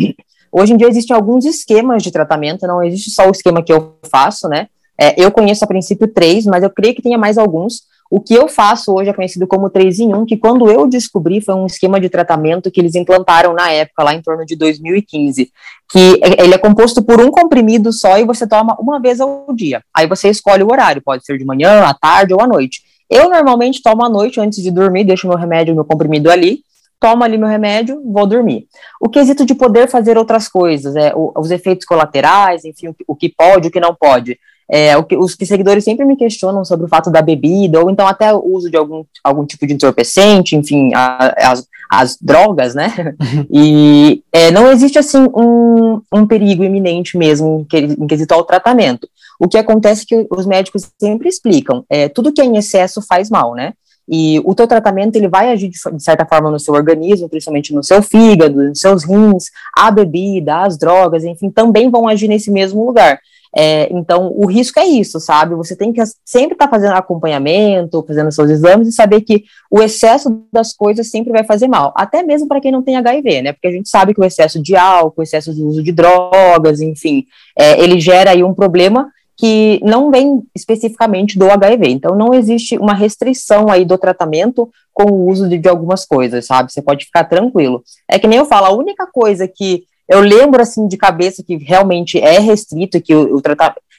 Hoje 0.51 0.73
em 0.73 0.77
dia 0.77 0.87
existem 0.87 1.15
alguns 1.15 1.45
esquemas 1.45 2.03
de 2.03 2.11
tratamento, 2.11 2.67
não 2.67 2.83
existe 2.83 3.11
só 3.11 3.27
o 3.27 3.31
esquema 3.31 3.63
que 3.63 3.71
eu 3.71 3.95
faço, 4.11 4.49
né? 4.49 4.67
É, 4.99 5.19
eu 5.19 5.31
conheço 5.31 5.63
a 5.63 5.67
princípio 5.67 6.07
três, 6.07 6.45
mas 6.45 6.61
eu 6.61 6.69
creio 6.69 6.93
que 6.93 7.01
tenha 7.01 7.17
mais 7.17 7.37
alguns. 7.37 7.83
O 8.09 8.19
que 8.19 8.33
eu 8.33 8.47
faço 8.47 8.91
hoje 8.91 9.09
é 9.09 9.13
conhecido 9.13 9.45
como 9.45 9.69
3 9.69 9.99
em 9.99 10.15
1, 10.15 10.25
que 10.25 10.35
quando 10.35 10.69
eu 10.69 10.87
descobri 10.87 11.41
foi 11.41 11.53
um 11.53 11.67
esquema 11.67 11.99
de 11.99 12.09
tratamento 12.09 12.71
que 12.71 12.81
eles 12.81 12.95
implantaram 12.95 13.53
na 13.53 13.71
época, 13.71 14.03
lá 14.03 14.15
em 14.15 14.21
torno 14.21 14.43
de 14.45 14.55
2015, 14.55 15.51
que 15.91 16.19
ele 16.39 16.55
é 16.55 16.57
composto 16.57 17.03
por 17.03 17.21
um 17.21 17.29
comprimido 17.29 17.93
só 17.93 18.17
e 18.17 18.25
você 18.25 18.47
toma 18.47 18.75
uma 18.79 18.99
vez 18.99 19.21
ao 19.21 19.45
dia. 19.53 19.83
Aí 19.95 20.07
você 20.07 20.27
escolhe 20.27 20.63
o 20.63 20.71
horário, 20.71 21.03
pode 21.03 21.23
ser 21.23 21.37
de 21.37 21.45
manhã, 21.45 21.83
à 21.83 21.93
tarde 21.93 22.33
ou 22.33 22.41
à 22.41 22.47
noite. 22.47 22.81
Eu 23.07 23.29
normalmente 23.29 23.81
tomo 23.81 24.03
à 24.03 24.09
noite 24.09 24.39
antes 24.39 24.61
de 24.61 24.71
dormir, 24.71 25.03
deixo 25.03 25.27
meu 25.27 25.37
remédio, 25.37 25.75
meu 25.75 25.85
comprimido 25.85 26.31
ali, 26.31 26.63
tomo 26.99 27.23
ali 27.23 27.37
meu 27.37 27.47
remédio, 27.47 28.01
vou 28.03 28.25
dormir. 28.25 28.67
O 28.99 29.07
quesito 29.07 29.45
de 29.45 29.53
poder 29.53 29.87
fazer 29.87 30.17
outras 30.17 30.47
coisas, 30.47 30.95
é, 30.95 31.13
os 31.15 31.51
efeitos 31.51 31.85
colaterais, 31.85 32.65
enfim, 32.65 32.87
o, 32.87 32.95
o 33.07 33.15
que 33.15 33.29
pode, 33.29 33.67
o 33.67 33.71
que 33.71 33.79
não 33.79 33.95
pode. 33.95 34.39
É, 34.71 34.95
o 34.95 35.03
que, 35.03 35.17
os 35.17 35.35
seguidores 35.35 35.83
sempre 35.83 36.05
me 36.05 36.15
questionam 36.15 36.63
sobre 36.63 36.85
o 36.85 36.89
fato 36.89 37.09
da 37.09 37.21
bebida, 37.21 37.81
ou 37.81 37.89
então 37.89 38.07
até 38.07 38.33
o 38.33 38.45
uso 38.45 38.69
de 38.69 38.77
algum, 38.77 39.03
algum 39.23 39.45
tipo 39.45 39.65
de 39.65 39.73
entorpecente, 39.73 40.55
enfim, 40.55 40.91
a, 40.93 41.33
as, 41.37 41.67
as 41.89 42.17
drogas, 42.21 42.75
né? 42.75 43.15
E 43.51 44.23
é, 44.31 44.51
não 44.51 44.71
existe, 44.71 44.99
assim, 44.99 45.27
um, 45.35 46.01
um 46.13 46.27
perigo 46.27 46.63
iminente 46.63 47.17
mesmo 47.17 47.65
em, 47.73 48.03
em 48.03 48.07
quesito 48.07 48.33
ao 48.33 48.43
tratamento. 48.43 49.09
O 49.39 49.47
que 49.47 49.57
acontece 49.57 50.03
é 50.03 50.05
que 50.05 50.27
os 50.29 50.45
médicos 50.45 50.87
sempre 50.99 51.29
explicam, 51.29 51.83
é, 51.89 52.07
tudo 52.07 52.31
que 52.31 52.41
é 52.41 52.45
em 52.45 52.57
excesso 52.57 53.01
faz 53.01 53.29
mal, 53.29 53.55
né? 53.55 53.73
E 54.11 54.41
o 54.43 54.55
teu 54.55 54.67
tratamento, 54.67 55.15
ele 55.15 55.27
vai 55.27 55.51
agir 55.51 55.69
de, 55.69 55.77
de, 55.77 56.03
certa 56.03 56.25
forma 56.25 56.49
no 56.49 56.59
seu 56.59 56.73
organismo, 56.73 57.29
principalmente 57.29 57.73
no 57.73 57.83
seu 57.83 58.01
fígado, 58.01 58.55
nos 58.55 58.79
seus 58.79 59.03
rins, 59.03 59.45
a 59.77 59.91
bebida, 59.91 60.63
as 60.63 60.79
drogas, 60.79 61.23
enfim, 61.23 61.51
também 61.51 61.91
vão 61.91 62.07
agir 62.07 62.27
nesse 62.27 62.49
mesmo 62.49 62.83
lugar. 62.83 63.19
É, 63.55 63.91
então, 63.91 64.31
o 64.35 64.45
risco 64.45 64.79
é 64.79 64.85
isso, 64.85 65.19
sabe? 65.19 65.55
Você 65.55 65.75
tem 65.75 65.91
que 65.91 66.01
sempre 66.23 66.53
estar 66.53 66.67
tá 66.67 66.69
fazendo 66.69 66.93
acompanhamento, 66.93 68.03
fazendo 68.07 68.31
seus 68.31 68.49
exames 68.49 68.87
e 68.87 68.91
saber 68.91 69.21
que 69.21 69.43
o 69.71 69.81
excesso 69.81 70.43
das 70.53 70.73
coisas 70.73 71.09
sempre 71.09 71.31
vai 71.31 71.43
fazer 71.43 71.67
mal, 71.67 71.91
até 71.95 72.21
mesmo 72.21 72.47
para 72.47 72.61
quem 72.61 72.71
não 72.71 72.83
tem 72.83 72.95
HIV, 72.97 73.41
né? 73.41 73.53
Porque 73.53 73.67
a 73.67 73.71
gente 73.71 73.89
sabe 73.89 74.13
que 74.13 74.21
o 74.21 74.25
excesso 74.25 74.61
de 74.61 74.75
álcool, 74.75 75.21
o 75.21 75.23
excesso 75.23 75.53
de 75.53 75.63
uso 75.63 75.81
de 75.81 75.91
drogas, 75.91 76.79
enfim, 76.79 77.25
é, 77.57 77.81
ele 77.81 77.99
gera 77.99 78.31
aí 78.31 78.43
um 78.43 78.53
problema 78.53 79.09
que 79.39 79.79
não 79.81 80.11
vem 80.11 80.43
especificamente 80.53 81.39
do 81.39 81.49
HIV. 81.49 81.87
Então, 81.87 82.13
não 82.13 82.33
existe 82.33 82.77
uma 82.77 82.93
restrição 82.93 83.71
aí 83.71 83.85
do 83.85 83.97
tratamento 83.97 84.69
com 84.93 85.09
o 85.09 85.29
uso 85.29 85.47
de, 85.47 85.57
de, 85.57 85.69
algumas 85.69 86.05
coisas, 86.05 86.45
sabe? 86.45 86.69
Você 86.69 86.81
pode 86.81 87.05
ficar 87.05 87.23
tranquilo. 87.23 87.81
É 88.05 88.19
que 88.19 88.27
nem 88.27 88.37
eu 88.37 88.45
falo, 88.45 88.65
a 88.65 88.75
única 88.75 89.07
coisa 89.07 89.47
que 89.47 89.85
eu 90.09 90.19
lembro, 90.21 90.61
assim, 90.61 90.87
de 90.87 90.97
cabeça 90.97 91.43
que 91.43 91.55
realmente 91.55 92.19
é 92.19 92.39
restrito, 92.39 92.97
e 92.97 93.01
que 93.01 93.13
o, 93.13 93.37
o 93.37 93.41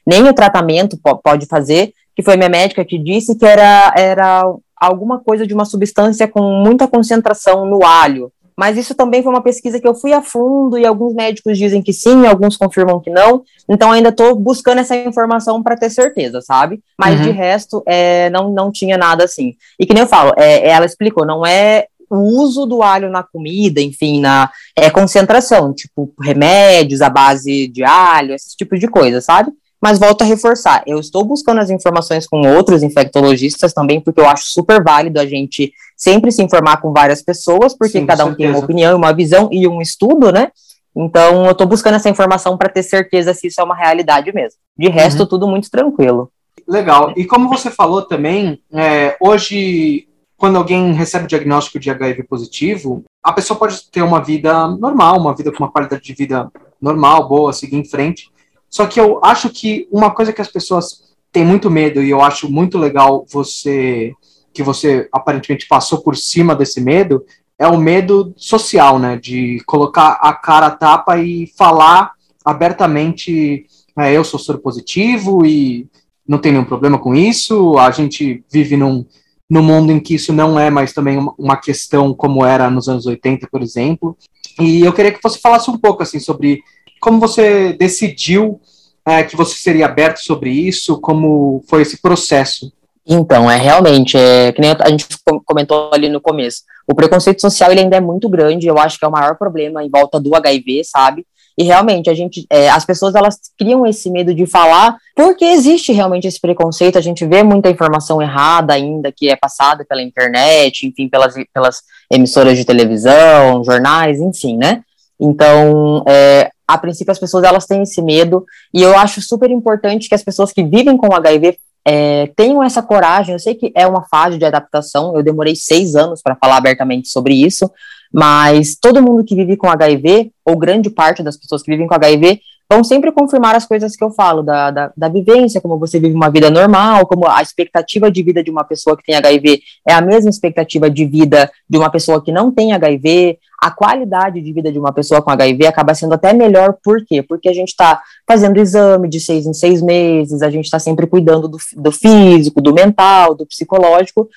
nem 0.07 0.29
o 0.29 0.35
tratamento 0.35 0.99
pode 1.23 1.47
fazer, 1.47 1.93
que 2.17 2.23
foi 2.23 2.37
minha 2.37 2.49
médica 2.49 2.85
que 2.85 2.99
disse 2.99 3.37
que 3.37 3.47
era, 3.47 3.95
era 3.97 4.43
alguma 4.77 5.21
coisa 5.21 5.47
de 5.47 5.55
uma 5.55 5.65
substância 5.65 6.27
com 6.27 6.43
muita 6.43 6.89
concentração 6.89 7.65
no 7.65 7.85
alho. 7.85 8.33
Mas 8.57 8.77
isso 8.77 8.95
também 8.95 9.23
foi 9.23 9.33
uma 9.33 9.43
pesquisa 9.43 9.81
que 9.81 9.89
eu 9.89 9.95
fui 9.95 10.13
a 10.13 10.21
fundo 10.21 10.77
e 10.77 10.85
alguns 10.85 11.15
médicos 11.15 11.57
dizem 11.57 11.81
que 11.81 11.95
sim, 11.95 12.27
alguns 12.27 12.59
confirmam 12.59 13.01
que 13.01 13.09
não. 13.09 13.43
Então 13.67 13.91
ainda 13.91 14.11
estou 14.11 14.35
buscando 14.35 14.81
essa 14.81 14.95
informação 14.95 15.63
para 15.63 15.79
ter 15.79 15.89
certeza, 15.89 16.43
sabe? 16.43 16.81
Mas 16.99 17.19
uhum. 17.19 17.23
de 17.27 17.31
resto, 17.31 17.83
é, 17.87 18.29
não, 18.29 18.51
não 18.51 18.71
tinha 18.71 18.99
nada 18.99 19.25
assim. 19.25 19.55
E 19.79 19.87
que 19.87 19.95
nem 19.95 20.03
eu 20.03 20.09
falo, 20.09 20.35
é, 20.37 20.69
ela 20.69 20.85
explicou, 20.85 21.25
não 21.25 21.47
é 21.47 21.87
o 22.11 22.43
uso 22.43 22.67
do 22.67 22.83
alho 22.83 23.09
na 23.09 23.23
comida, 23.23 23.81
enfim, 23.81 24.21
na 24.21 24.51
é, 24.77 24.91
concentração, 24.91 25.73
tipo 25.73 26.13
remédios 26.21 27.01
à 27.01 27.09
base 27.09 27.69
de 27.69 27.85
alho, 27.85 28.35
esse 28.35 28.57
tipo 28.57 28.77
de 28.77 28.89
coisa, 28.89 29.21
sabe? 29.21 29.53
Mas 29.81 29.99
volto 29.99 30.23
a 30.23 30.27
reforçar, 30.27 30.83
eu 30.87 30.99
estou 30.99 31.25
buscando 31.25 31.61
as 31.61 31.71
informações 31.71 32.27
com 32.27 32.41
outros 32.55 32.83
infectologistas 32.83 33.73
também, 33.73 34.01
porque 34.01 34.21
eu 34.21 34.29
acho 34.29 34.45
super 34.49 34.83
válido 34.83 35.19
a 35.19 35.25
gente 35.25 35.73
sempre 35.97 36.31
se 36.31 36.43
informar 36.43 36.83
com 36.83 36.93
várias 36.93 37.23
pessoas, 37.23 37.75
porque 37.75 37.99
Sim, 38.01 38.07
cada 38.07 38.27
um 38.27 38.35
tem 38.35 38.51
uma 38.51 38.59
opinião, 38.59 38.97
uma 38.97 39.13
visão 39.13 39.49
e 39.51 39.67
um 39.67 39.81
estudo, 39.81 40.31
né? 40.31 40.49
Então, 40.95 41.47
eu 41.47 41.53
estou 41.53 41.67
buscando 41.67 41.95
essa 41.95 42.11
informação 42.11 42.59
para 42.59 42.69
ter 42.69 42.83
certeza 42.83 43.33
se 43.33 43.47
isso 43.47 43.61
é 43.61 43.65
uma 43.65 43.77
realidade 43.77 44.33
mesmo. 44.35 44.59
De 44.77 44.89
resto, 44.89 45.21
uhum. 45.21 45.27
tudo 45.27 45.47
muito 45.47 45.71
tranquilo. 45.71 46.31
Legal. 46.67 47.13
E 47.17 47.25
como 47.25 47.49
você 47.49 47.71
falou 47.71 48.03
também, 48.03 48.61
é, 48.73 49.17
hoje, 49.21 50.07
quando 50.41 50.57
alguém 50.57 50.95
recebe 50.95 51.27
o 51.27 51.29
diagnóstico 51.29 51.79
de 51.79 51.91
HIV 51.91 52.23
positivo, 52.23 53.05
a 53.23 53.31
pessoa 53.31 53.59
pode 53.59 53.91
ter 53.91 54.01
uma 54.01 54.25
vida 54.25 54.69
normal, 54.69 55.19
uma 55.19 55.37
vida 55.37 55.53
com 55.53 55.63
uma 55.63 55.71
qualidade 55.71 56.03
de 56.03 56.15
vida 56.15 56.51
normal, 56.81 57.29
boa, 57.29 57.53
seguir 57.53 57.77
em 57.77 57.85
frente. 57.85 58.31
Só 58.71 58.87
que 58.87 58.99
eu 58.99 59.21
acho 59.23 59.51
que 59.51 59.87
uma 59.93 60.11
coisa 60.11 60.33
que 60.33 60.41
as 60.41 60.49
pessoas 60.49 61.15
têm 61.31 61.45
muito 61.45 61.71
medo, 61.71 62.03
e 62.03 62.09
eu 62.09 62.23
acho 62.23 62.51
muito 62.51 62.79
legal 62.79 63.27
você 63.31 64.15
que 64.51 64.63
você 64.63 65.11
aparentemente 65.13 65.69
passou 65.69 66.01
por 66.01 66.17
cima 66.17 66.57
desse 66.57 66.81
medo, 66.81 67.23
é 67.59 67.69
o 67.69 67.77
medo 67.77 68.33
social, 68.35 68.99
né? 68.99 69.19
De 69.19 69.63
colocar 69.67 70.13
a 70.23 70.33
cara 70.33 70.69
a 70.69 70.71
tapa 70.71 71.19
e 71.19 71.49
falar 71.49 72.13
abertamente, 72.43 73.67
é, 73.99 74.17
eu 74.17 74.25
sou 74.25 74.41
soro 74.41 74.59
positivo 74.59 75.45
e 75.45 75.87
não 76.27 76.39
tem 76.39 76.51
nenhum 76.51 76.65
problema 76.65 76.99
com 76.99 77.15
isso. 77.15 77.77
A 77.77 77.91
gente 77.91 78.43
vive 78.51 78.79
num, 78.79 79.05
num 79.51 79.63
mundo 79.63 79.91
em 79.91 79.99
que 79.99 80.15
isso 80.15 80.33
não 80.33 80.59
é 80.59 80.71
mais 80.71 80.93
também 80.93 81.19
uma 81.37 81.57
questão 81.57 82.15
como 82.15 82.47
era 82.47 82.71
nos 82.71 82.89
anos 82.89 83.05
80, 83.05 83.49
por 83.51 83.61
exemplo. 83.61 84.17
E 84.61 84.83
eu 84.83 84.93
queria 84.93 85.11
que 85.11 85.23
você 85.23 85.41
falasse 85.41 85.69
um 85.69 85.77
pouco 85.77 86.05
assim 86.05 86.21
sobre 86.21 86.63
como 87.01 87.19
você 87.19 87.73
decidiu 87.73 88.61
é, 89.05 89.25
que 89.25 89.35
você 89.35 89.57
seria 89.57 89.87
aberto 89.87 90.19
sobre 90.19 90.51
isso, 90.51 91.01
como 91.01 91.65
foi 91.69 91.83
esse 91.83 92.01
processo? 92.01 92.73
Então, 93.07 93.51
é 93.51 93.57
realmente, 93.57 94.17
é, 94.17 94.53
que 94.53 94.61
nem 94.61 94.71
a 94.71 94.89
gente 94.89 95.07
comentou 95.45 95.91
ali 95.93 96.09
no 96.09 96.21
começo, 96.21 96.63
o 96.87 96.95
preconceito 96.95 97.41
social 97.41 97.73
ele 97.73 97.81
ainda 97.81 97.97
é 97.97 98.01
muito 98.01 98.29
grande, 98.29 98.69
eu 98.69 98.79
acho 98.79 98.99
que 98.99 99.05
é 99.05 99.09
o 99.09 99.13
maior 99.13 99.37
problema 99.37 99.83
em 99.83 99.89
volta 99.89 100.21
do 100.21 100.35
HIV, 100.35 100.85
sabe? 100.85 101.27
E 101.59 101.65
realmente, 101.65 102.09
a 102.09 102.15
gente, 102.15 102.47
é, 102.51 102.71
as 102.71 102.85
pessoas 102.85 103.15
elas 103.15 103.39
criam 103.59 103.87
esse 103.87 104.11
medo 104.11 104.35
de 104.35 104.47
falar, 104.47 104.97
porque 105.15 105.45
existe 105.45 105.93
realmente 105.93 106.27
esse 106.27 106.41
preconceito, 106.41 106.97
a 106.97 107.03
gente 107.03 107.27
vê 107.27 107.43
muita 107.43 107.69
informação 107.69 108.23
errada 108.23 108.73
ainda 108.73 109.13
que 109.13 109.29
é 109.29 109.37
passada 109.37 109.85
pela 109.85 110.03
internet, 110.03 110.87
enfim, 110.87 111.09
pelas, 111.09 111.35
pelas 111.53 111.83
emissoras 112.11 112.57
de 112.57 112.65
televisão, 112.65 113.63
jornais, 113.65 114.21
enfim, 114.21 114.57
né? 114.57 114.83
Então, 115.21 116.03
é, 116.09 116.51
a 116.67 116.79
princípio 116.79 117.13
as 117.13 117.19
pessoas 117.19 117.45
elas 117.45 117.67
têm 117.67 117.83
esse 117.83 118.01
medo, 118.01 118.45
e 118.73 118.83
eu 118.83 118.97
acho 118.97 119.21
super 119.21 119.51
importante 119.51 120.09
que 120.09 120.15
as 120.15 120.23
pessoas 120.23 120.53
que 120.53 120.63
vivem 120.63 120.97
com 120.97 121.15
HIV 121.15 121.59
é, 121.85 122.29
tenham 122.37 122.63
essa 122.63 122.83
coragem. 122.83 123.35
Eu 123.35 123.39
sei 123.39 123.55
que 123.55 123.73
é 123.75 123.87
uma 123.87 124.03
fase 124.03 124.39
de 124.39 124.45
adaptação, 124.45 125.15
eu 125.17 125.23
demorei 125.23 125.55
seis 125.57 125.95
anos 125.95 126.23
para 126.23 126.37
falar 126.37 126.57
abertamente 126.57 127.09
sobre 127.09 127.35
isso, 127.35 127.71
mas 128.13 128.75
todo 128.75 129.03
mundo 129.03 129.25
que 129.25 129.35
vive 129.35 129.57
com 129.57 129.69
HIV, 129.69 130.33
ou 130.45 130.59
grande 130.59 130.91
parte 130.91 131.23
das 131.23 131.37
pessoas 131.37 131.63
que 131.63 131.71
vivem 131.71 131.87
com 131.87 131.95
HIV, 131.95 132.41
vão 132.71 132.85
sempre 132.85 133.11
confirmar 133.11 133.57
as 133.57 133.67
coisas 133.67 133.97
que 133.97 134.05
eu 134.05 134.13
falo, 134.13 134.43
da, 134.45 134.71
da, 134.71 134.93
da, 134.97 135.09
vivência, 135.09 135.61
como 135.61 135.77
você 135.77 135.99
vive 135.99 136.15
uma 136.15 136.31
vida 136.31 136.49
normal, 136.49 137.05
como 137.05 137.27
a 137.27 137.43
expectativa 137.43 138.09
de 138.09 138.23
vida 138.23 138.45
de 138.45 138.51
uma 138.51 138.63
pessoa 138.63 138.97
que 138.97 139.03
tem 139.03 139.17
HIV 139.17 139.61
é 139.89 139.93
a 139.93 140.01
mesma 140.01 140.31
expectativa 140.31 140.89
de 140.89 141.05
vida 141.05 141.51
de 141.69 141.77
uma 141.77 141.91
pessoa 141.91 142.23
que 142.23 142.31
não 142.31 142.53
tem 142.53 142.73
HIV, 142.73 143.39
a 143.61 143.73
qualidade 143.73 144.41
de 144.41 144.53
vida 144.53 144.71
de 144.71 144.79
uma 144.79 144.93
pessoa 144.93 145.21
com 145.21 145.31
HIV 145.31 145.67
acaba 145.67 145.95
sendo 145.95 146.15
até 146.15 146.33
melhor, 146.33 146.77
por 146.83 147.05
quê? 147.05 147.23
Porque 147.23 147.49
a 147.49 147.53
gente 147.53 147.71
está 147.71 148.01
fazendo 148.27 148.59
exame 148.59 149.09
de 149.09 149.21
seis 149.21 149.47
em 149.47 149.53
seis 149.53 149.83
meses, 149.83 150.41
a 150.41 150.49
gente 150.49 150.65
está 150.67 150.79
sempre 150.79 151.09
cuidando 151.09 151.49
do, 151.49 151.59
do, 151.77 151.93
físico, 151.93 152.63
do 152.63 152.73
mental, 152.73 153.35
do 153.35 153.45
psicológico, 153.45 154.29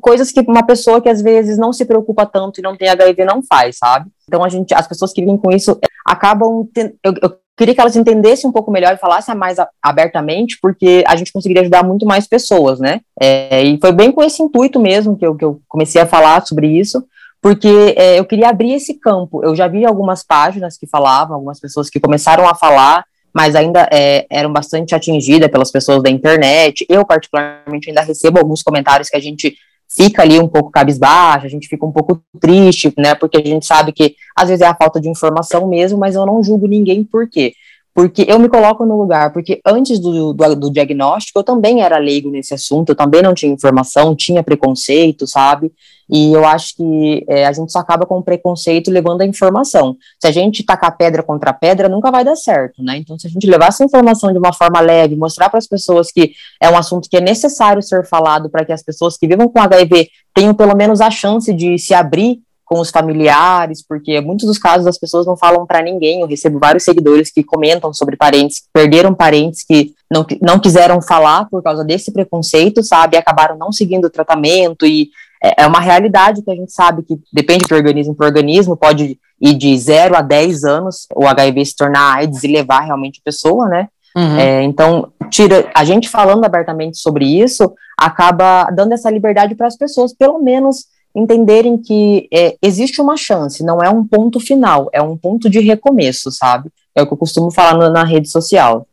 coisas 0.00 0.30
que 0.30 0.40
uma 0.40 0.64
pessoa 0.64 1.00
que 1.00 1.08
às 1.08 1.20
vezes 1.20 1.58
não 1.58 1.72
se 1.72 1.84
preocupa 1.84 2.24
tanto 2.24 2.60
e 2.60 2.62
não 2.62 2.76
tem 2.76 2.88
HIV 2.88 3.24
não 3.24 3.42
faz, 3.42 3.76
sabe? 3.76 4.08
Então 4.26 4.44
a 4.44 4.48
gente, 4.48 4.72
as 4.72 4.86
pessoas 4.86 5.12
que 5.12 5.20
vivem 5.20 5.36
com 5.36 5.50
isso 5.50 5.78
acabam, 6.06 6.66
eu, 7.04 7.14
eu 7.20 7.41
queria 7.56 7.74
que 7.74 7.80
elas 7.80 7.96
entendessem 7.96 8.48
um 8.48 8.52
pouco 8.52 8.70
melhor 8.70 8.94
e 8.94 8.98
falassem 8.98 9.34
mais 9.34 9.58
abertamente, 9.82 10.58
porque 10.60 11.04
a 11.06 11.16
gente 11.16 11.32
conseguiria 11.32 11.62
ajudar 11.62 11.84
muito 11.84 12.06
mais 12.06 12.26
pessoas, 12.26 12.80
né? 12.80 13.00
É, 13.20 13.62
e 13.62 13.78
foi 13.78 13.92
bem 13.92 14.10
com 14.10 14.22
esse 14.22 14.42
intuito 14.42 14.80
mesmo 14.80 15.16
que 15.16 15.26
eu, 15.26 15.34
que 15.34 15.44
eu 15.44 15.60
comecei 15.68 16.00
a 16.00 16.06
falar 16.06 16.44
sobre 16.46 16.66
isso, 16.66 17.04
porque 17.40 17.94
é, 17.96 18.18
eu 18.18 18.24
queria 18.24 18.48
abrir 18.48 18.72
esse 18.72 18.94
campo. 18.94 19.44
Eu 19.44 19.54
já 19.54 19.68
vi 19.68 19.84
algumas 19.84 20.22
páginas 20.22 20.78
que 20.78 20.86
falavam, 20.86 21.34
algumas 21.34 21.60
pessoas 21.60 21.90
que 21.90 22.00
começaram 22.00 22.48
a 22.48 22.54
falar, 22.54 23.04
mas 23.34 23.54
ainda 23.54 23.88
é, 23.92 24.26
eram 24.30 24.52
bastante 24.52 24.94
atingidas 24.94 25.50
pelas 25.50 25.70
pessoas 25.70 26.02
da 26.02 26.10
internet. 26.10 26.86
Eu, 26.88 27.04
particularmente, 27.04 27.88
ainda 27.88 28.02
recebo 28.02 28.38
alguns 28.38 28.62
comentários 28.62 29.08
que 29.08 29.16
a 29.16 29.20
gente 29.20 29.56
fica 29.96 30.22
ali 30.22 30.38
um 30.38 30.48
pouco 30.48 30.70
cabisbaixa, 30.70 31.46
a 31.46 31.50
gente 31.50 31.68
fica 31.68 31.84
um 31.84 31.92
pouco 31.92 32.22
triste, 32.40 32.92
né, 32.96 33.14
porque 33.14 33.36
a 33.36 33.46
gente 33.46 33.66
sabe 33.66 33.92
que 33.92 34.14
às 34.34 34.48
vezes 34.48 34.62
é 34.62 34.66
a 34.66 34.74
falta 34.74 35.00
de 35.00 35.08
informação 35.08 35.68
mesmo, 35.68 35.98
mas 35.98 36.14
eu 36.14 36.24
não 36.24 36.42
julgo 36.42 36.66
ninguém 36.66 37.04
por 37.04 37.28
quê 37.28 37.52
porque 37.94 38.24
eu 38.26 38.38
me 38.38 38.48
coloco 38.48 38.86
no 38.86 38.96
lugar, 38.96 39.32
porque 39.32 39.60
antes 39.66 39.98
do, 39.98 40.32
do, 40.32 40.56
do, 40.56 40.70
diagnóstico 40.70 41.38
eu 41.38 41.44
também 41.44 41.82
era 41.82 41.98
leigo 41.98 42.30
nesse 42.30 42.54
assunto, 42.54 42.90
eu 42.90 42.94
também 42.94 43.22
não 43.22 43.34
tinha 43.34 43.52
informação, 43.52 44.16
tinha 44.16 44.42
preconceito, 44.42 45.26
sabe? 45.26 45.70
E 46.10 46.32
eu 46.32 46.44
acho 46.44 46.76
que 46.76 47.24
é, 47.28 47.46
a 47.46 47.52
gente 47.52 47.70
só 47.70 47.78
acaba 47.78 48.04
com 48.04 48.18
o 48.18 48.22
preconceito 48.22 48.90
levando 48.90 49.22
a 49.22 49.26
informação. 49.26 49.96
Se 50.20 50.26
a 50.26 50.30
gente 50.30 50.62
tacar 50.62 50.96
pedra 50.96 51.22
contra 51.22 51.52
pedra, 51.52 51.88
nunca 51.88 52.10
vai 52.10 52.24
dar 52.24 52.36
certo, 52.36 52.82
né? 52.82 52.96
Então, 52.96 53.18
se 53.18 53.26
a 53.26 53.30
gente 53.30 53.46
levar 53.46 53.68
essa 53.68 53.84
informação 53.84 54.32
de 54.32 54.38
uma 54.38 54.52
forma 54.52 54.80
leve, 54.80 55.16
mostrar 55.16 55.48
para 55.48 55.58
as 55.58 55.66
pessoas 55.66 56.10
que 56.10 56.32
é 56.60 56.68
um 56.68 56.76
assunto 56.76 57.08
que 57.08 57.16
é 57.16 57.20
necessário 57.20 57.82
ser 57.82 58.06
falado 58.06 58.50
para 58.50 58.64
que 58.64 58.72
as 58.72 58.82
pessoas 58.82 59.16
que 59.16 59.26
vivam 59.26 59.48
com 59.48 59.60
HIV 59.60 60.08
tenham 60.34 60.54
pelo 60.54 60.76
menos 60.76 61.00
a 61.00 61.10
chance 61.10 61.52
de 61.52 61.78
se 61.78 61.94
abrir 61.94 62.40
com 62.72 62.80
os 62.80 62.88
familiares, 62.88 63.84
porque 63.86 64.18
muitos 64.22 64.46
dos 64.46 64.56
casos 64.56 64.86
as 64.86 64.96
pessoas 64.96 65.26
não 65.26 65.36
falam 65.36 65.66
para 65.66 65.82
ninguém. 65.82 66.22
Eu 66.22 66.26
recebo 66.26 66.58
vários 66.58 66.84
seguidores 66.84 67.30
que 67.30 67.44
comentam 67.44 67.92
sobre 67.92 68.16
parentes 68.16 68.60
que 68.60 68.66
perderam 68.72 69.12
parentes 69.12 69.62
que 69.62 69.92
não, 70.10 70.24
não 70.40 70.58
quiseram 70.58 71.02
falar 71.02 71.46
por 71.50 71.62
causa 71.62 71.84
desse 71.84 72.10
preconceito, 72.10 72.82
sabe? 72.82 73.14
E 73.14 73.18
acabaram 73.18 73.58
não 73.58 73.70
seguindo 73.70 74.06
o 74.06 74.10
tratamento 74.10 74.86
e 74.86 75.10
é, 75.44 75.64
é 75.64 75.66
uma 75.66 75.80
realidade 75.80 76.40
que 76.40 76.50
a 76.50 76.54
gente 76.54 76.72
sabe 76.72 77.02
que 77.02 77.20
depende 77.30 77.66
de 77.66 77.74
organismo 77.74 78.14
para 78.14 78.28
organismo, 78.28 78.74
pode 78.74 79.18
ir 79.38 79.54
de 79.54 79.76
0 79.76 80.16
a 80.16 80.22
10 80.22 80.64
anos 80.64 81.06
o 81.14 81.26
HIV 81.26 81.66
se 81.66 81.76
tornar 81.76 82.14
AIDS 82.14 82.42
e 82.42 82.48
levar 82.48 82.80
realmente 82.80 83.20
a 83.20 83.24
pessoa, 83.26 83.68
né? 83.68 83.88
Uhum. 84.16 84.38
É, 84.38 84.62
então, 84.62 85.12
tira, 85.28 85.70
a 85.74 85.84
gente 85.84 86.08
falando 86.08 86.42
abertamente 86.46 86.96
sobre 86.96 87.26
isso 87.26 87.70
acaba 87.98 88.70
dando 88.70 88.92
essa 88.92 89.10
liberdade 89.10 89.54
para 89.54 89.66
as 89.66 89.76
pessoas, 89.76 90.14
pelo 90.14 90.38
menos 90.38 90.86
entenderem 91.14 91.76
que 91.76 92.28
é, 92.32 92.56
existe 92.62 93.00
uma 93.00 93.16
chance, 93.16 93.62
não 93.62 93.82
é 93.82 93.90
um 93.90 94.04
ponto 94.04 94.40
final, 94.40 94.88
é 94.92 95.02
um 95.02 95.16
ponto 95.16 95.50
de 95.50 95.60
recomeço, 95.60 96.30
sabe? 96.30 96.70
É 96.94 97.02
o 97.02 97.06
que 97.06 97.12
eu 97.12 97.18
costumo 97.18 97.50
falar 97.50 97.76
na, 97.76 97.90
na 97.90 98.04
rede 98.04 98.28
social. 98.28 98.86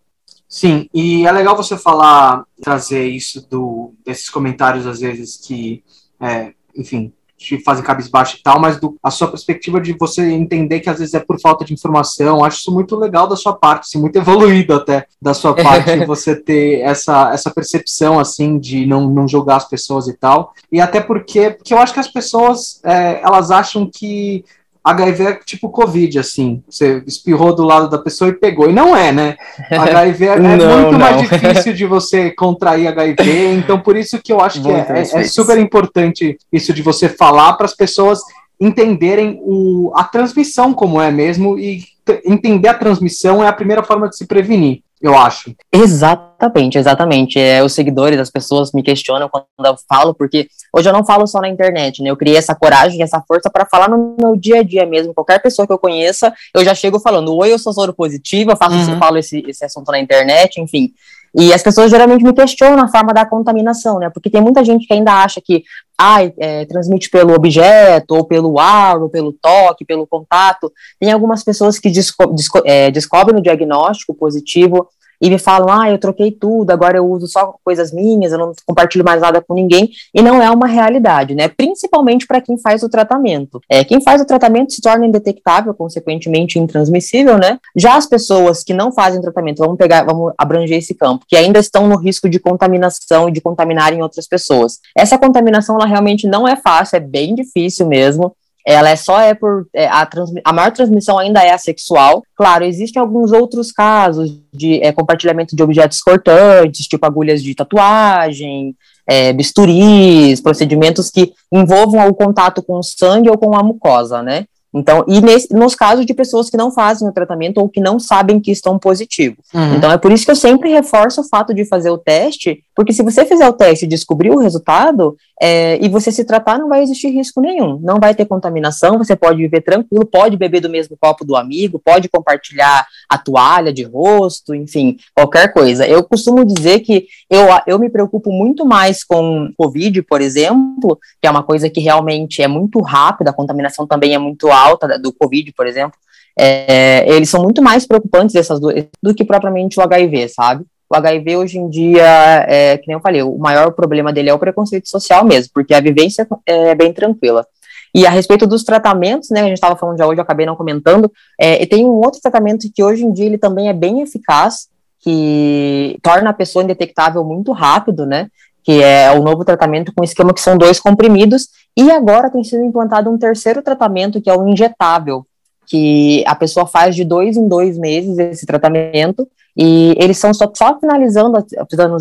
Sim, 0.48 0.90
e 0.94 1.28
é 1.28 1.32
legal 1.32 1.56
você 1.56 1.78
falar, 1.78 2.44
trazer 2.62 3.08
isso 3.08 3.48
do, 3.48 3.94
desses 4.04 4.30
comentários, 4.30 4.88
às 4.88 5.00
vezes, 5.00 5.38
que, 5.38 5.84
é, 6.20 6.54
enfim, 6.76 7.14
te 7.40 7.58
fazem 7.64 7.84
cabisbaixo 7.84 8.38
e 8.38 8.44
tal, 8.44 8.60
mas 8.60 8.80
do, 8.80 8.98
a 9.02 9.10
sua 9.10 9.30
perspectiva 9.30 9.80
de 9.80 9.94
você 9.98 10.30
entender 10.30 10.82
que 10.82 10.90
às 10.90 11.00
vezes 11.00 11.14
é 11.14 11.20
por 11.20 11.40
falta 11.40 11.64
de 11.64 11.74
informação, 11.74 12.44
acho 12.44 12.58
isso 12.58 12.72
muito 12.72 12.98
legal 12.98 13.28
da 13.28 13.38
sua 13.38 13.54
parte, 13.54 13.86
assim, 13.86 14.00
muito 14.00 14.18
evoluído 14.20 14.74
até 14.74 15.06
da 15.22 15.34
sua 15.34 15.56
parte, 15.56 16.06
você 16.06 16.36
ter 16.36 16.82
essa, 16.82 17.32
essa 17.34 17.50
percepção, 17.50 18.20
assim, 18.20 18.60
de 18.60 18.86
não, 18.86 19.08
não 19.08 19.28
julgar 19.28 19.56
as 19.56 19.70
pessoas 19.70 20.08
e 20.08 20.14
tal, 20.14 20.54
e 20.70 20.82
até 20.82 21.00
porque, 21.00 21.52
porque 21.52 21.74
eu 21.74 21.80
acho 21.80 21.94
que 21.94 22.00
as 22.00 22.12
pessoas, 22.12 22.82
é, 22.84 23.22
elas 23.24 23.50
acham 23.50 23.90
que 23.92 24.44
HIV 24.90 25.24
é 25.24 25.34
tipo 25.46 25.70
Covid, 25.70 26.20
assim. 26.20 26.64
Você 26.70 27.04
espirrou 27.06 27.56
do 27.56 27.64
lado 27.64 27.90
da 27.90 27.98
pessoa 27.98 28.30
e 28.30 28.34
pegou. 28.34 28.70
E 28.70 28.74
não 28.74 28.96
é, 28.96 29.12
né? 29.12 29.38
HIV 29.72 30.26
é, 30.26 30.40
não, 30.40 30.50
é 30.50 30.56
muito 30.56 30.92
não. 30.92 31.00
mais 31.00 31.22
difícil 31.22 31.74
de 31.74 31.86
você 31.86 32.32
contrair 32.32 32.88
HIV. 32.88 33.54
Então, 33.54 33.80
por 33.80 33.96
isso 33.96 34.20
que 34.22 34.32
eu 34.32 34.40
acho 34.40 34.62
que 34.62 34.70
é, 34.70 34.86
é, 34.90 35.02
é, 35.02 35.24
super 35.24 35.58
importante 35.58 36.38
isso 36.52 36.74
de 36.74 36.82
você 36.82 37.08
falar 37.10 37.54
para 37.54 37.66
as 37.66 37.76
pessoas 37.76 38.20
entenderem 38.60 39.40
o, 39.42 39.92
a 39.96 40.04
transmissão 40.04 40.74
como 40.74 41.02
é 41.02 41.12
mesmo 41.12 41.58
e 41.58 41.84
entender 42.26 42.68
a 42.68 42.74
transmissão 42.74 43.44
é 43.44 43.48
a 43.48 43.54
primeira 43.54 43.84
forma 43.84 44.10
de 44.10 44.18
se 44.18 44.26
prevenir 44.26 44.82
eu 45.02 45.18
acho. 45.18 45.56
Exatamente, 45.72 46.78
exatamente. 46.78 47.40
É, 47.40 47.64
os 47.64 47.74
seguidores, 47.74 48.20
as 48.20 48.30
pessoas 48.30 48.72
me 48.74 48.84
questionam 48.84 49.30
quando 49.30 49.46
eu 49.66 49.76
falo, 49.88 50.14
porque 50.14 50.48
hoje 50.74 50.90
eu 50.90 50.94
não 50.94 51.06
falo 51.06 51.26
só 51.26 51.40
na 51.40 51.48
internet, 51.48 52.04
né? 52.04 52.10
Eu 52.10 52.18
criei 52.18 52.36
essa 52.36 52.54
coragem, 52.54 53.02
essa 53.02 53.24
força 53.26 53.50
para 53.50 53.66
falar 53.66 53.90
no 53.90 54.16
meu 54.20 54.36
dia 54.36 54.60
a 54.60 54.64
dia 54.64 54.86
mesmo. 54.86 55.14
Qualquer 55.14 55.42
pessoa 55.42 55.66
que 55.66 55.72
eu 55.72 55.80
conheça, 55.80 56.34
eu 56.54 56.64
já 56.66 56.76
chego 56.76 57.00
falando: 57.00 57.36
Oi, 57.36 57.52
eu 57.52 57.60
sou 57.60 57.72
soro 57.72 57.94
positiva, 57.94 58.56
faço 58.56 58.76
uhum. 58.76 59.00
falo 59.00 59.18
esse, 59.18 59.44
esse 59.48 59.64
assunto 59.64 59.92
na 59.92 60.00
internet, 60.00 60.60
enfim. 60.60 60.92
E 61.36 61.54
as 61.54 61.62
pessoas 61.62 61.92
geralmente 61.92 62.24
me 62.24 62.34
questionam 62.34 62.84
a 62.84 62.88
forma 62.88 63.14
da 63.14 63.26
contaminação, 63.26 64.00
né? 64.00 64.10
Porque 64.10 64.30
tem 64.30 64.42
muita 64.42 64.64
gente 64.64 64.88
que 64.88 64.94
ainda 64.94 65.14
acha 65.24 65.40
que 65.40 65.64
ah, 65.98 66.24
é, 66.24 66.66
transmite 66.66 67.10
pelo 67.10 67.34
objeto, 67.34 68.16
ou 68.16 68.26
pelo 68.26 68.60
ar, 68.60 69.02
ou 69.02 69.10
pelo 69.10 69.34
toque, 69.34 69.86
pelo 69.86 70.08
contato. 70.08 70.72
Tem 71.00 71.12
algumas 71.12 71.44
pessoas 71.44 71.78
que 71.78 71.90
desco 71.90 72.28
desco 72.34 72.62
é, 72.66 72.90
descobrem 72.90 73.40
o 73.40 73.44
diagnóstico 73.44 74.14
positivo 74.14 74.88
e 75.22 75.30
me 75.30 75.38
falam, 75.38 75.70
ah, 75.70 75.90
eu 75.90 75.98
troquei 75.98 76.32
tudo, 76.32 76.72
agora 76.72 76.98
eu 76.98 77.10
uso 77.10 77.28
só 77.28 77.56
coisas 77.64 77.92
minhas, 77.92 78.32
eu 78.32 78.38
não 78.38 78.54
compartilho 78.66 79.04
mais 79.04 79.22
nada 79.22 79.42
com 79.42 79.54
ninguém, 79.54 79.90
e 80.14 80.22
não 80.22 80.42
é 80.42 80.50
uma 80.50 80.68
realidade, 80.68 81.36
né? 81.36 81.48
Principalmente 81.48 82.26
para 82.26 82.42
quem 82.42 82.58
faz 82.58 82.84
o 82.84 82.90
tratamento. 82.90 83.60
É, 83.70 83.84
quem 83.84 84.02
faz 84.02 84.22
o 84.22 84.26
tratamento 84.26 84.74
se 84.74 84.82
torna 84.82 85.06
indetectável, 85.06 85.74
consequentemente 85.74 86.58
intransmissível, 86.58 87.38
né? 87.38 87.58
Já 87.76 87.96
as 87.96 88.06
pessoas 88.06 88.64
que 88.64 88.74
não 88.74 88.92
fazem 88.92 89.22
tratamento, 89.22 89.60
vamos 89.60 89.78
pegar, 89.78 90.04
vamos 90.04 90.34
abranger 90.38 90.78
esse 90.78 90.96
campo, 90.96 91.26
que 91.28 91.36
ainda 91.36 91.60
estão 91.60 91.88
no 91.88 91.98
risco 91.98 92.30
de 92.30 92.40
contaminação 92.40 93.30
e 93.30 93.32
de 93.32 93.42
contaminarem 93.42 94.02
outras 94.02 94.28
pessoas. 94.28 94.80
Essa 94.96 95.18
contaminação, 95.18 95.76
ela 95.76 95.86
realmente 95.86 96.28
não 96.28 96.48
é 96.48 96.56
fácil, 96.56 96.98
é 96.98 97.00
bem 97.00 97.36
difícil 97.36 97.88
mesmo 97.88 98.36
ela 98.74 98.90
é 98.90 98.96
só 98.96 99.20
é 99.20 99.34
por 99.34 99.66
é, 99.74 99.88
a, 99.88 100.08
a 100.46 100.54
maior 100.54 100.72
transmissão 100.72 101.18
ainda 101.18 101.44
é 101.44 101.58
sexual. 101.58 102.22
Claro, 102.36 102.64
existem 102.64 103.02
alguns 103.02 103.32
outros 103.32 103.72
casos 103.72 104.32
de 104.54 104.80
é, 104.84 104.92
compartilhamento 104.92 105.56
de 105.56 105.64
objetos 105.64 106.02
cortantes, 106.02 106.88
tipo 106.88 107.06
agulhas 107.06 107.42
de 107.42 107.56
tatuagem, 107.56 108.76
é, 109.08 109.34
bisturis, 109.34 110.40
procedimentos 110.40 111.10
que 111.10 111.34
envolvam 111.52 112.08
o 112.08 112.14
contato 112.14 112.62
com 112.62 112.78
o 112.78 112.84
sangue 112.84 113.30
ou 113.30 113.38
com 113.40 113.58
a 113.58 113.64
mucosa, 113.64 114.22
né? 114.22 114.46
Então, 114.74 115.04
e 115.08 115.20
nesse, 115.20 115.52
nos 115.52 115.74
casos 115.74 116.06
de 116.06 116.14
pessoas 116.14 116.50
que 116.50 116.58
não 116.58 116.72
fazem 116.72 117.08
o 117.08 117.12
tratamento 117.12 117.58
ou 117.58 117.68
que 117.68 117.82
não 117.82 118.00
sabem 118.00 118.40
que 118.40 118.52
estão 118.52 118.78
positivos. 118.78 119.46
Uhum. 119.54 119.76
Então, 119.76 119.92
é 119.92 119.98
por 119.98 120.12
isso 120.12 120.26
que 120.26 120.32
eu 120.32 120.36
sempre 120.36 120.70
reforço 120.70 121.22
o 121.22 121.28
fato 121.28 121.54
de 121.54 121.66
fazer 121.66 121.90
o 121.90 121.98
teste, 121.98 122.64
porque 122.76 122.94
se 122.94 123.02
você 123.02 123.26
fizer 123.26 123.48
o 123.48 123.54
teste 123.54 123.86
e 123.86 123.88
descobrir 123.90 124.30
o 124.30 124.38
resultado, 124.38 125.18
é, 125.42 125.84
e 125.84 125.88
você 125.88 126.12
se 126.12 126.26
tratar, 126.26 126.58
não 126.58 126.68
vai 126.68 126.84
existir 126.84 127.10
risco 127.10 127.40
nenhum, 127.40 127.80
não 127.80 127.98
vai 127.98 128.14
ter 128.14 128.26
contaminação, 128.26 128.98
você 128.98 129.16
pode 129.16 129.38
viver 129.38 129.62
tranquilo, 129.62 130.06
pode 130.06 130.36
beber 130.36 130.60
do 130.60 130.70
mesmo 130.70 130.98
copo 131.00 131.24
do 131.24 131.36
amigo, 131.36 131.80
pode 131.80 132.10
compartilhar 132.10 132.86
a 133.08 133.18
toalha 133.18 133.72
de 133.72 133.84
rosto, 133.84 134.54
enfim, 134.54 134.98
qualquer 135.16 135.54
coisa. 135.54 135.88
Eu 135.88 136.04
costumo 136.04 136.44
dizer 136.44 136.82
que 136.82 137.08
eu, 137.30 137.46
eu 137.66 137.80
me 137.80 137.90
preocupo 137.90 138.32
muito 138.32 138.66
mais 138.66 139.04
com 139.04 139.50
Covid, 139.58 140.02
por 140.04 140.20
exemplo, 140.20 141.00
que 141.22 141.28
é 141.28 141.32
uma 141.32 141.44
coisa 141.44 141.70
que 141.70 141.80
realmente 141.80 142.42
é 142.42 142.48
muito 142.48 142.82
rápida, 142.82 143.30
a 143.30 143.34
contaminação 143.34 143.88
também 143.88 144.14
é 144.14 144.18
muito 144.18 144.50
alta 144.50 145.00
do 145.00 145.14
Covid, 145.14 145.54
por 145.54 145.66
exemplo. 145.66 145.98
É, 146.38 147.10
eles 147.10 147.30
são 147.30 147.42
muito 147.42 147.62
mais 147.62 147.86
preocupantes 147.86 148.36
essas 148.36 148.60
duas, 148.60 148.86
do 149.02 149.14
que 149.14 149.24
propriamente 149.26 149.80
o 149.80 149.84
HIV, 149.84 150.30
sabe? 150.30 150.66
O 150.90 150.96
HIV 150.96 151.38
hoje 151.38 151.60
em 151.60 151.70
dia, 151.70 152.46
é, 152.48 152.78
que 152.78 152.88
nem 152.88 152.96
eu 152.96 153.02
falei, 153.02 153.22
o 153.22 153.38
maior 153.38 153.72
problema 153.74 154.12
dele 154.12 154.30
é 154.30 154.34
o 154.34 154.40
preconceito 154.40 154.90
social 154.90 155.24
mesmo, 155.24 155.52
porque 155.54 155.74
a 155.74 155.80
vivência 155.80 156.28
é 156.46 156.74
bem 156.74 156.92
tranquila. 156.92 157.46
E 157.94 158.06
a 158.06 158.10
respeito 158.10 158.48
dos 158.48 158.64
tratamentos, 158.64 159.30
né, 159.30 159.42
a 159.42 159.44
gente 159.44 159.54
estava 159.54 159.76
falando 159.76 159.98
já 159.98 160.08
hoje, 160.08 160.20
eu 160.20 160.24
acabei 160.24 160.46
não 160.46 160.56
comentando, 160.56 161.12
é, 161.40 161.62
e 161.62 161.66
tem 161.68 161.86
um 161.86 162.02
outro 162.04 162.20
tratamento 162.22 162.68
que 162.74 162.84
hoje 162.84 163.06
em 163.06 163.14
dia 163.14 163.26
ele 163.26 163.38
também 163.38 163.70
é 163.70 163.74
bem 163.74 164.02
eficaz, 164.02 164.68
que 165.00 165.98
torna 166.02 166.32
a 166.32 166.34
pessoa 166.34 166.64
indetectável 166.64 167.24
muito 167.24 167.52
rápido, 167.52 168.06
né, 168.06 168.28
que 168.64 168.84
é 168.84 169.12
o 169.12 169.22
novo 169.22 169.46
tratamento 169.46 169.94
com 169.96 170.04
esquema 170.04 170.34
que 170.34 170.42
são 170.42 170.58
dois 170.58 170.80
comprimidos, 170.80 171.50
e 171.78 171.90
agora 171.92 172.30
tem 172.30 172.44
sido 172.44 172.64
implantado 172.64 173.10
um 173.10 173.18
terceiro 173.18 173.62
tratamento, 173.62 174.22
que 174.22 174.30
é 174.30 174.36
o 174.36 174.48
injetável, 174.48 175.26
que 175.70 176.24
a 176.26 176.34
pessoa 176.34 176.66
faz 176.66 176.96
de 176.96 177.06
dois 177.06 177.38
em 177.38 177.48
dois 177.48 177.78
meses 177.78 178.18
esse 178.18 178.46
tratamento, 178.46 179.28
e 179.56 179.94
eles 180.00 180.18
estão 180.18 180.34
só, 180.34 180.52
só 180.56 180.80
finalizando 180.80 181.38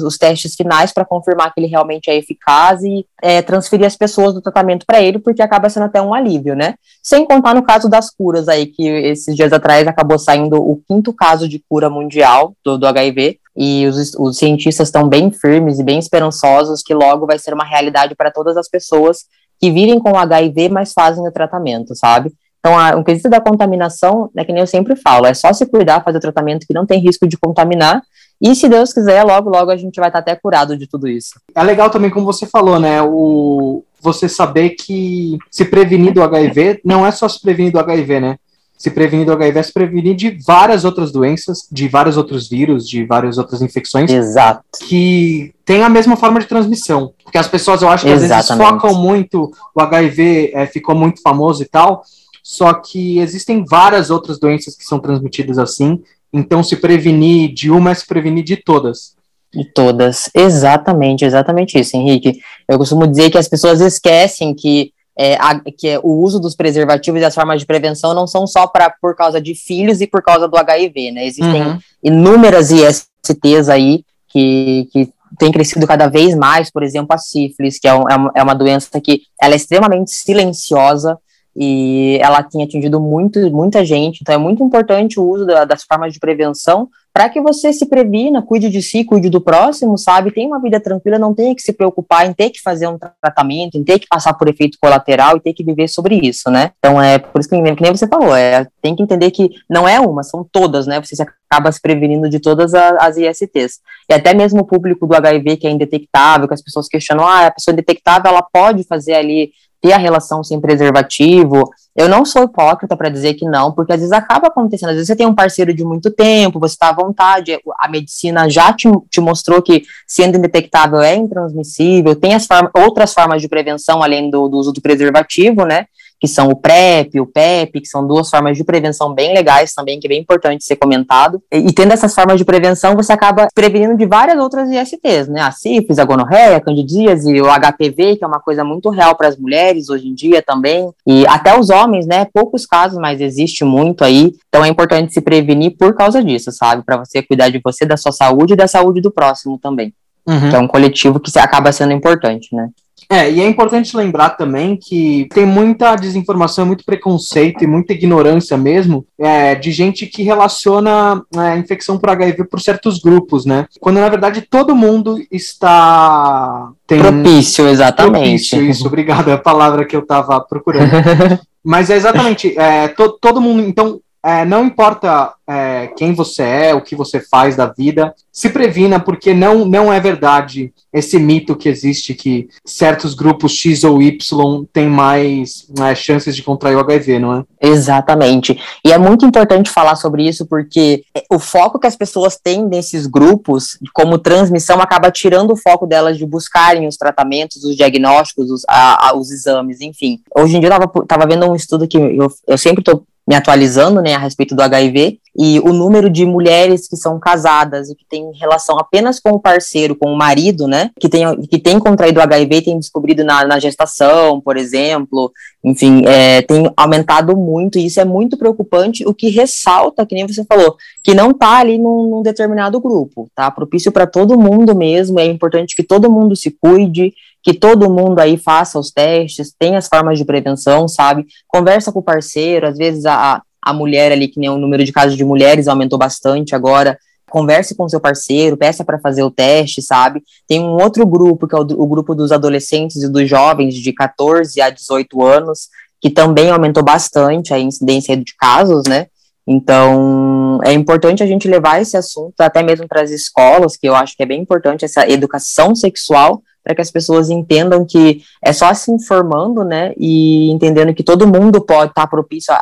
os 0.07 0.17
testes 0.17 0.55
finais 0.55 0.93
para 0.93 1.05
confirmar 1.05 1.53
que 1.53 1.61
ele 1.61 1.67
realmente 1.67 2.09
é 2.09 2.17
eficaz 2.17 2.83
e 2.83 3.05
é, 3.23 3.43
transferir 3.43 3.87
as 3.87 3.97
pessoas 3.97 4.33
do 4.33 4.41
tratamento 4.41 4.87
para 4.87 5.03
ele, 5.03 5.19
porque 5.19 5.43
acaba 5.43 5.69
sendo 5.69 5.85
até 5.85 6.01
um 6.01 6.15
alívio, 6.15 6.55
né? 6.55 6.77
Sem 7.03 7.27
contar 7.27 7.55
no 7.55 7.63
caso 7.63 7.89
das 7.89 8.11
curas 8.11 8.49
aí, 8.49 8.67
que 8.67 8.87
esses 8.89 9.37
dias 9.37 9.53
atrás 9.53 9.87
acabou 9.87 10.19
saindo 10.19 10.57
o 10.57 10.81
quinto 10.89 11.13
caso 11.13 11.49
de 11.49 11.63
cura 11.69 11.91
mundial 11.91 12.55
do, 12.65 12.79
do 12.79 12.87
HIV, 12.87 13.39
e 13.57 13.87
os, 13.87 14.15
os 14.15 14.39
cientistas 14.39 14.89
estão 14.89 15.09
bem 15.09 15.31
firmes 15.31 15.79
e 15.79 15.85
bem 15.85 15.99
esperançosos 15.99 16.81
que 16.81 16.95
logo 16.95 17.27
vai 17.27 17.39
ser 17.39 17.53
uma 17.53 17.65
realidade 17.65 18.15
para 18.15 18.31
todas 18.31 18.57
as 18.57 18.69
pessoas 18.69 19.25
que 19.61 19.71
vivem 19.71 19.99
com 19.99 20.17
HIV, 20.17 20.69
mas 20.69 20.93
fazem 20.93 21.27
o 21.27 21.33
tratamento, 21.33 21.95
sabe? 21.95 22.33
Então, 22.61 22.79
a, 22.79 22.97
o 22.97 23.05
quesito 23.05 23.31
da 23.31 23.41
contaminação, 23.41 24.31
é 24.37 24.45
que 24.45 24.53
nem 24.53 24.61
eu 24.61 24.67
sempre 24.67 24.97
falo, 24.97 25.27
é 25.27 25.35
só 25.35 25.53
se 25.53 25.67
cuidar, 25.67 26.03
fazer 26.03 26.19
o 26.19 26.21
tratamento 26.21 26.67
que 26.67 26.75
não 26.75 26.87
tem 26.87 27.01
risco 27.01 27.27
de 27.27 27.37
contaminar, 27.37 28.03
e 28.41 28.55
se 28.55 28.69
Deus 28.69 28.93
quiser, 28.93 29.25
logo, 29.25 29.51
logo 29.51 29.71
a 29.71 29.77
gente 29.77 29.99
vai 29.99 30.09
estar 30.09 30.21
até 30.21 30.35
curado 30.37 30.77
de 30.77 30.87
tudo 30.87 31.09
isso. 31.09 31.41
É 31.55 31.63
legal 31.63 31.91
também, 31.91 32.11
como 32.11 32.27
você 32.27 32.47
falou, 32.47 32.79
né, 32.79 33.03
o, 33.03 33.85
você 34.01 34.29
saber 34.29 34.71
que 34.71 35.39
se 35.51 35.65
prevenir 35.65 36.13
do 36.13 36.23
HIV 36.23 36.81
não 36.85 37.07
é 37.07 37.11
só 37.11 37.29
se 37.29 37.41
prevenir 37.41 37.73
do 37.73 37.81
HIV, 37.81 38.21
né? 38.21 38.37
Se 38.77 38.93
prevenir 38.93 39.27
do 39.27 39.33
HIV 39.33 39.59
é 39.59 39.63
se 39.65 39.73
prevenir 39.73 40.15
de 40.15 40.39
várias 40.47 40.85
outras 40.85 41.11
doenças, 41.11 41.67
de 41.71 41.89
vários 41.89 42.17
outros 42.17 42.49
vírus, 42.49 42.89
de 42.89 43.05
várias 43.05 43.37
outras 43.37 43.61
infecções. 43.61 44.09
Exato. 44.09 44.63
Que 44.87 45.53
tem 45.65 45.83
a 45.83 45.89
mesma 45.89 46.17
forma 46.17 46.39
de 46.39 46.47
transmissão. 46.47 47.13
Porque 47.25 47.39
as 47.39 47.49
pessoas, 47.49 47.83
eu 47.83 47.89
acho 47.89 48.05
que 48.05 48.11
Exatamente. 48.13 48.53
às 48.53 48.57
vezes 48.57 48.71
focam 48.71 48.95
muito, 48.95 49.51
o 49.75 49.81
HIV 49.81 50.53
é, 50.55 50.65
ficou 50.67 50.95
muito 50.95 51.21
famoso 51.21 51.61
e 51.61 51.67
tal, 51.67 52.05
só 52.49 52.73
que 52.73 53.19
existem 53.19 53.63
várias 53.63 54.09
outras 54.09 54.39
doenças 54.39 54.75
que 54.75 54.83
são 54.83 54.99
transmitidas 54.99 55.59
assim, 55.59 56.03
então 56.33 56.63
se 56.63 56.77
prevenir 56.77 57.53
de 57.53 57.71
uma 57.71 57.91
é 57.91 57.95
se 57.95 58.07
prevenir 58.07 58.43
de 58.43 58.57
todas. 58.57 59.15
De 59.53 59.71
todas, 59.71 60.31
exatamente, 60.35 61.27
exatamente 61.27 61.79
isso, 61.79 61.95
Henrique. 61.95 62.41
Eu 62.67 62.79
costumo 62.79 63.07
dizer 63.07 63.29
que 63.29 63.37
as 63.37 63.47
pessoas 63.47 63.83
esquecem 63.83 64.55
que, 64.55 64.95
é, 65.15 65.35
a, 65.35 65.61
que 65.61 65.89
é, 65.89 65.99
o 66.03 66.09
uso 66.09 66.41
dos 66.41 66.57
preservativos 66.57 67.21
e 67.21 67.25
as 67.27 67.35
formas 67.35 67.61
de 67.61 67.67
prevenção 67.67 68.15
não 68.15 68.27
são 68.27 68.47
só 68.47 68.67
pra, 68.67 68.89
por 68.99 69.15
causa 69.15 69.43
de 69.43 69.55
filhos 69.55 70.01
e 70.01 70.07
por 70.07 70.23
causa 70.23 70.49
do 70.49 70.57
HIV, 70.57 71.11
né? 71.11 71.27
Existem 71.27 71.63
uhum. 71.63 71.79
inúmeras 72.03 72.71
ISTs 72.71 73.69
aí 73.69 74.07
que, 74.27 74.89
que 74.91 75.13
tem 75.39 75.53
crescido 75.53 75.87
cada 75.87 76.09
vez 76.09 76.35
mais, 76.35 76.71
por 76.71 76.83
exemplo, 76.83 77.15
a 77.15 77.19
sífilis, 77.19 77.79
que 77.79 77.87
é, 77.87 77.93
um, 77.93 78.05
é 78.35 78.43
uma 78.43 78.53
é 78.53 78.57
doença 78.57 78.99
que 79.03 79.21
ela 79.39 79.53
é 79.53 79.57
extremamente 79.57 80.13
silenciosa, 80.13 81.19
e 81.61 82.19
ela 82.23 82.41
tem 82.41 82.63
atingido 82.63 83.01
muito, 83.01 83.41
muita 83.51 83.85
gente, 83.85 84.21
então 84.23 84.33
é 84.33 84.39
muito 84.39 84.63
importante 84.63 85.19
o 85.19 85.29
uso 85.29 85.45
da, 85.45 85.65
das 85.65 85.83
formas 85.83 86.13
de 86.13 86.21
prevenção 86.21 86.89
para 87.13 87.29
que 87.29 87.41
você 87.41 87.73
se 87.73 87.87
previna, 87.87 88.41
cuide 88.41 88.71
de 88.71 88.81
si, 88.81 89.03
cuide 89.03 89.29
do 89.29 89.41
próximo, 89.41 89.99
sabe? 89.99 90.31
Tenha 90.31 90.47
uma 90.47 90.63
vida 90.63 90.79
tranquila, 90.79 91.19
não 91.19 91.35
tenha 91.35 91.53
que 91.53 91.63
se 91.63 91.73
preocupar 91.73 92.25
em 92.25 92.33
ter 92.33 92.51
que 92.51 92.63
fazer 92.63 92.87
um 92.87 92.97
tratamento, 92.97 93.77
em 93.77 93.83
ter 93.83 93.99
que 93.99 94.07
passar 94.07 94.35
por 94.35 94.47
efeito 94.47 94.79
colateral 94.81 95.37
e 95.37 95.41
ter 95.41 95.53
que 95.53 95.65
viver 95.65 95.89
sobre 95.89 96.15
isso, 96.15 96.49
né? 96.49 96.71
Então 96.79 97.03
é 97.03 97.19
por 97.19 97.41
isso 97.41 97.49
que, 97.51 97.61
que 97.75 97.83
nem 97.83 97.91
você 97.91 98.07
falou, 98.07 98.37
é, 98.37 98.69
tem 98.81 98.95
que 98.95 99.03
entender 99.03 99.33
que 99.33 99.51
não 99.69 99.89
é 99.89 99.99
uma, 99.99 100.23
são 100.23 100.47
todas, 100.53 100.87
né? 100.87 101.01
Você 101.01 101.21
acaba 101.51 101.73
se 101.73 101.83
prevenindo 101.83 102.29
de 102.29 102.39
todas 102.39 102.73
as, 102.73 102.97
as 103.01 103.17
ISTs. 103.17 103.81
E 104.09 104.15
até 104.15 104.33
mesmo 104.33 104.61
o 104.61 104.65
público 104.65 105.05
do 105.05 105.17
HIV 105.17 105.57
que 105.57 105.67
é 105.67 105.71
indetectável, 105.71 106.47
que 106.47 106.55
as 106.55 106.63
pessoas 106.63 106.87
questionam, 106.87 107.27
ah, 107.27 107.47
a 107.47 107.51
pessoa 107.51 107.73
indetectável, 107.73 108.31
ela 108.31 108.43
pode 108.43 108.85
fazer 108.85 109.15
ali 109.15 109.51
ter 109.81 109.93
a 109.93 109.99
relação 109.99 110.43
sem 110.43 110.61
preservativo. 110.61 111.71
Eu 111.97 112.09
não 112.09 112.25
sou 112.25 112.45
hipócrita 112.45 112.97
para 112.97 113.09
dizer 113.09 113.35
que 113.35 113.45
não, 113.45 113.73
porque 113.73 113.93
às 113.93 113.99
vezes 113.99 114.13
acaba 114.13 114.49
acontecendo. 114.49 114.91
Às 114.91 114.95
vezes 114.95 115.09
você 115.09 115.17
tem 115.17 115.27
um 115.27 115.35
parceiro 115.35 115.75
de 115.75 115.85
muito 115.85 116.11
tempo, 116.11 116.61
você 116.61 116.75
está 116.75 116.91
à 116.91 116.93
vontade, 116.93 117.59
a 117.79 117.89
medicina 117.89 118.49
já 118.49 118.73
te, 118.73 118.89
te 119.11 119.21
mostrou 119.21 119.61
que 119.61 119.83
sendo 120.07 120.39
indetectável 120.39 121.01
é 121.01 121.17
intransmissível, 121.17 122.15
tem 122.15 122.35
as 122.35 122.47
formas, 122.47 122.71
outras 122.75 123.13
formas 123.13 123.43
de 123.43 123.49
prevenção 123.49 124.03
além 124.03 124.31
do, 124.31 124.49
do 124.49 124.59
uso 124.59 124.73
do 124.73 124.81
preservativo, 124.81 125.65
né? 125.65 125.87
Que 126.21 126.27
são 126.27 126.49
o 126.49 126.57
PrEP, 126.57 127.21
o 127.21 127.27
PEP, 127.27 127.81
que 127.81 127.89
são 127.89 128.07
duas 128.07 128.29
formas 128.29 128.57
de 128.57 128.65
prevenção 128.65 129.15
bem 129.15 129.33
legais 129.33 129.73
também, 129.73 130.01
que 130.01 130.07
é 130.07 130.11
bem 130.11 130.21
importante 130.21 130.65
ser 130.65 130.77
comentado. 130.77 131.41
E, 131.53 131.59
e 131.59 131.73
tendo 131.73 131.93
essas 131.93 132.15
formas 132.15 132.39
de 132.39 132.45
prevenção, 132.45 132.97
você 132.97 133.13
acaba 133.13 133.49
prevenindo 133.55 133.97
de 133.97 134.07
várias 134.07 134.39
outras 134.39 134.69
ISTs, 134.71 135.29
né? 135.29 135.41
A 135.41 135.53
sífilis, 135.53 135.99
a 135.99 136.05
gonorreia, 136.05 136.57
a 136.57 136.61
candidíase, 136.61 137.41
o 137.41 137.47
HPV, 137.47 138.17
que 138.17 138.25
é 138.25 138.27
uma 138.27 138.41
coisa 138.41 138.65
muito 138.65 138.91
real 138.91 139.15
para 139.15 139.29
as 139.29 139.37
mulheres 139.37 139.89
hoje 139.89 140.09
em 140.09 140.15
dia 140.15 140.43
também, 140.43 140.91
e 141.07 141.27
até 141.27 141.59
os 141.59 141.71
homens, 141.71 142.07
né? 142.07 142.27
Poucos 142.33 142.67
casos, 142.67 142.99
mas 142.99 143.21
existe 143.21 143.65
muito 143.65 144.05
aí. 144.05 144.35
Então 144.49 144.65
é 144.65 144.69
importante 144.69 145.13
se 145.13 145.21
prevenir 145.21 145.77
por 145.79 145.95
causa 145.95 146.23
disso, 146.23 146.51
sabe? 146.51 146.83
Para 146.85 146.97
você 146.97 147.23
cuidar 147.23 147.49
de 147.49 147.61
você, 147.63 147.87
da 147.87 147.97
sua 147.97 148.13
saúde 148.13 148.55
e 148.55 148.57
da 148.57 148.67
saúde 148.67 149.01
do 149.01 149.11
próximo 149.11 149.59
também. 149.59 149.93
Uhum. 150.27 150.51
Que 150.51 150.57
é 150.57 150.59
um 150.59 150.69
coletivo 150.69 151.19
que 151.19 151.37
acaba 151.39 151.73
sendo 151.73 151.93
importante, 151.93 152.55
né? 152.55 152.69
É, 153.11 153.31
e 153.31 153.41
é 153.41 153.47
importante 153.47 153.97
lembrar 153.97 154.31
também 154.31 154.77
que 154.77 155.27
tem 155.33 155.47
muita 155.47 155.97
desinformação, 155.97 156.67
muito 156.67 156.85
preconceito 156.85 157.65
e 157.65 157.67
muita 157.67 157.93
ignorância 157.93 158.57
mesmo 158.57 159.07
é, 159.19 159.55
de 159.55 159.73
gente 159.73 160.07
que 160.07 160.23
relaciona 160.23 161.23
é, 161.35 161.39
a 161.39 161.57
infecção 161.57 161.99
por 161.99 162.11
HIV 162.11 162.45
por 162.45 162.61
certos 162.61 162.99
grupos, 162.99 163.47
né? 163.47 163.67
Quando 163.81 164.01
na 164.01 164.09
verdade 164.09 164.43
todo 164.43 164.77
mundo 164.77 165.19
está. 165.31 166.71
Tem... 166.87 167.01
Propício, 167.01 167.69
exatamente. 167.69 168.21
Propício, 168.21 168.63
isso, 168.63 168.87
obrigado, 168.87 169.31
é 169.31 169.35
a 169.35 169.39
palavra 169.39 169.85
que 169.85 169.97
eu 169.97 170.01
estava 170.01 170.41
procurando. 170.41 170.91
Mas 171.65 171.91
é 171.91 171.97
exatamente, 171.97 172.59
é, 172.59 172.89
to, 172.89 173.19
todo 173.21 173.41
mundo. 173.41 173.63
Então, 173.63 174.01
é, 174.29 174.45
não 174.45 174.67
importa 174.67 175.33
é, 175.49 175.87
quem 175.97 176.13
você 176.13 176.43
é, 176.43 176.75
o 176.75 176.83
que 176.83 176.95
você 176.95 177.19
faz 177.19 177.57
da 177.57 177.65
vida, 177.65 178.15
se 178.31 178.51
previna, 178.51 179.01
porque 179.01 179.33
não, 179.33 179.65
não 179.65 179.91
é 179.91 179.99
verdade 179.99 180.71
esse 180.93 181.19
mito 181.19 181.57
que 181.57 181.67
existe 181.67 182.13
que 182.13 182.47
certos 182.63 183.15
grupos 183.15 183.53
X 183.53 183.85
ou 183.85 184.03
Y 184.03 184.67
têm 184.71 184.87
mais 184.87 185.67
é, 185.81 185.95
chances 185.95 186.37
de 186.37 186.43
contrair 186.43 186.77
o 186.77 186.81
HIV, 186.81 187.19
não 187.19 187.39
é? 187.39 187.45
Exatamente. 187.59 188.61
E 188.85 188.93
é 188.93 188.99
muito 188.99 189.25
importante 189.25 189.71
falar 189.71 189.97
sobre 189.97 190.29
isso, 190.29 190.45
porque 190.45 191.05
o 191.31 191.39
foco 191.39 191.79
que 191.79 191.87
as 191.87 191.97
pessoas 191.97 192.37
têm 192.37 192.63
nesses 192.63 193.07
grupos, 193.07 193.79
como 193.95 194.19
transmissão, 194.19 194.79
acaba 194.83 195.11
tirando 195.11 195.53
o 195.53 195.57
foco 195.57 195.87
delas 195.87 196.19
de 196.19 196.27
buscarem 196.27 196.87
os 196.87 196.99
tratamentos, 196.99 197.65
os 197.65 197.75
diagnósticos, 197.75 198.51
os, 198.51 198.63
a, 198.69 199.09
a, 199.09 199.17
os 199.17 199.31
exames, 199.31 199.81
enfim. 199.81 200.21
Hoje 200.37 200.55
em 200.55 200.61
dia 200.61 200.69
eu 200.69 201.03
estava 201.03 201.27
vendo 201.27 201.51
um 201.51 201.57
estudo 201.57 201.89
que 201.89 201.97
eu, 201.97 202.31
eu 202.47 202.59
sempre 202.59 202.83
estou 202.83 203.07
me 203.29 203.35
atualizando, 203.35 204.01
né, 204.01 204.15
a 204.15 204.19
respeito 204.19 204.55
do 204.55 204.63
HIV, 204.63 205.19
e 205.39 205.61
o 205.61 205.71
número 205.71 206.09
de 206.09 206.25
mulheres 206.25 206.89
que 206.89 206.97
são 206.97 207.21
casadas 207.21 207.91
e 207.91 207.95
que 207.95 208.05
têm 208.09 208.33
relação 208.41 208.79
apenas 208.79 209.21
com 209.21 209.33
o 209.33 209.39
parceiro, 209.39 209.95
com 209.95 210.11
o 210.11 210.17
marido, 210.17 210.67
né, 210.67 210.91
que 210.99 211.11
tem, 211.11 211.39
que 211.43 211.59
tem 211.59 211.79
contraído 211.79 212.23
HIV 212.23 212.57
e 212.57 212.63
tem 212.63 212.79
descobrido 212.79 213.23
na, 213.23 213.45
na 213.45 213.59
gestação, 213.59 214.41
por 214.41 214.57
exemplo, 214.57 215.31
enfim, 215.63 216.05
é, 216.07 216.41
tem 216.41 216.73
aumentado 216.75 217.37
muito, 217.37 217.79
e 217.79 217.85
isso 217.85 218.01
é 218.01 218.05
muito 218.05 218.39
preocupante, 218.39 219.07
o 219.07 219.13
que 219.13 219.29
ressalta, 219.29 220.07
que 220.07 220.15
nem 220.15 220.27
você 220.27 220.43
falou, 220.47 220.79
que 221.05 221.13
não 221.13 221.33
está 221.33 221.59
ali 221.59 221.77
num, 221.77 222.09
num 222.09 222.23
determinado 222.23 222.81
grupo, 222.81 223.29
tá, 223.35 223.51
propício 223.51 223.93
para 223.93 224.07
todo 224.07 224.39
mundo 224.39 224.75
mesmo, 224.75 225.21
é 225.21 225.27
importante 225.27 225.77
que 225.77 225.83
todo 225.83 226.11
mundo 226.11 226.35
se 226.35 226.51
cuide, 226.51 227.13
que 227.43 227.55
todo 227.55 227.91
mundo 227.91 228.19
aí 228.19 228.37
faça 228.37 228.79
os 228.79 228.91
testes, 228.91 229.55
tem 229.59 229.77
as 229.77 229.89
formas 229.89 230.19
de 230.19 230.25
prevenção, 230.25 230.89
sabe? 230.89 231.27
Conversa 231.47 231.93
com 231.93 232.01
o 232.01 232.03
parceiro, 232.03 232.67
às 232.67 232.77
vezes 232.77 233.07
a, 233.07 233.43
a 233.63 233.73
mulher 233.73 234.13
ali, 234.13 234.29
que 234.29 234.41
nem 234.41 234.51
o 234.51 234.59
número 234.59 234.85
de 234.85 234.93
casos 234.93 235.17
de 235.17 235.25
mulheres 235.25 235.69
aumentou 235.69 235.99
bastante 235.99 236.55
agora, 236.55 236.99
converse 237.29 237.75
com 237.75 237.89
seu 237.89 238.01
parceiro, 238.01 238.57
peça 238.57 238.85
para 238.85 238.99
fazer 238.99 239.23
o 239.23 239.31
teste, 239.31 239.83
sabe? 239.83 240.23
Tem 240.47 240.61
um 240.61 240.81
outro 240.81 241.07
grupo, 241.07 241.47
que 241.47 241.55
é 241.55 241.59
o, 241.59 241.63
o 241.63 241.87
grupo 241.87 242.15
dos 242.15 242.33
adolescentes 242.33 243.03
e 243.03 243.09
dos 243.09 243.29
jovens 243.29 243.75
de 243.75 243.93
14 243.93 244.61
a 244.61 244.71
18 244.71 245.25
anos, 245.25 245.69
que 246.01 246.11
também 246.11 246.51
aumentou 246.51 246.83
bastante 246.83 247.53
a 247.53 247.59
incidência 247.59 248.17
de 248.17 248.35
casos, 248.37 248.85
né? 248.89 249.07
Então, 249.47 250.61
é 250.63 250.73
importante 250.73 251.23
a 251.23 251.27
gente 251.27 251.49
levar 251.49 251.81
esse 251.81 251.97
assunto 251.97 252.39
até 252.41 252.63
mesmo 252.63 252.87
para 252.87 253.03
as 253.03 253.11
escolas, 253.11 253.77
que 253.77 253.89
eu 253.89 253.95
acho 253.95 254.15
que 254.15 254.23
é 254.23 254.27
bem 254.27 254.43
importante 254.43 254.85
essa 254.85 255.09
educação 255.09 255.75
sexual, 255.75 256.43
para 256.69 256.75
que 256.75 256.83
as 256.83 256.91
pessoas 256.91 257.31
entendam 257.31 257.83
que 257.83 258.21
é 258.45 258.53
só 258.53 258.75
se 258.75 258.93
informando, 258.93 259.65
né, 259.65 259.95
e 259.97 260.51
entendendo 260.51 260.93
que 260.93 261.03
todo 261.03 261.27
mundo 261.27 261.63
pode 261.63 261.93
estar 261.93 262.03
tá 262.03 262.07
propício 262.07 262.53
a, 262.53 262.59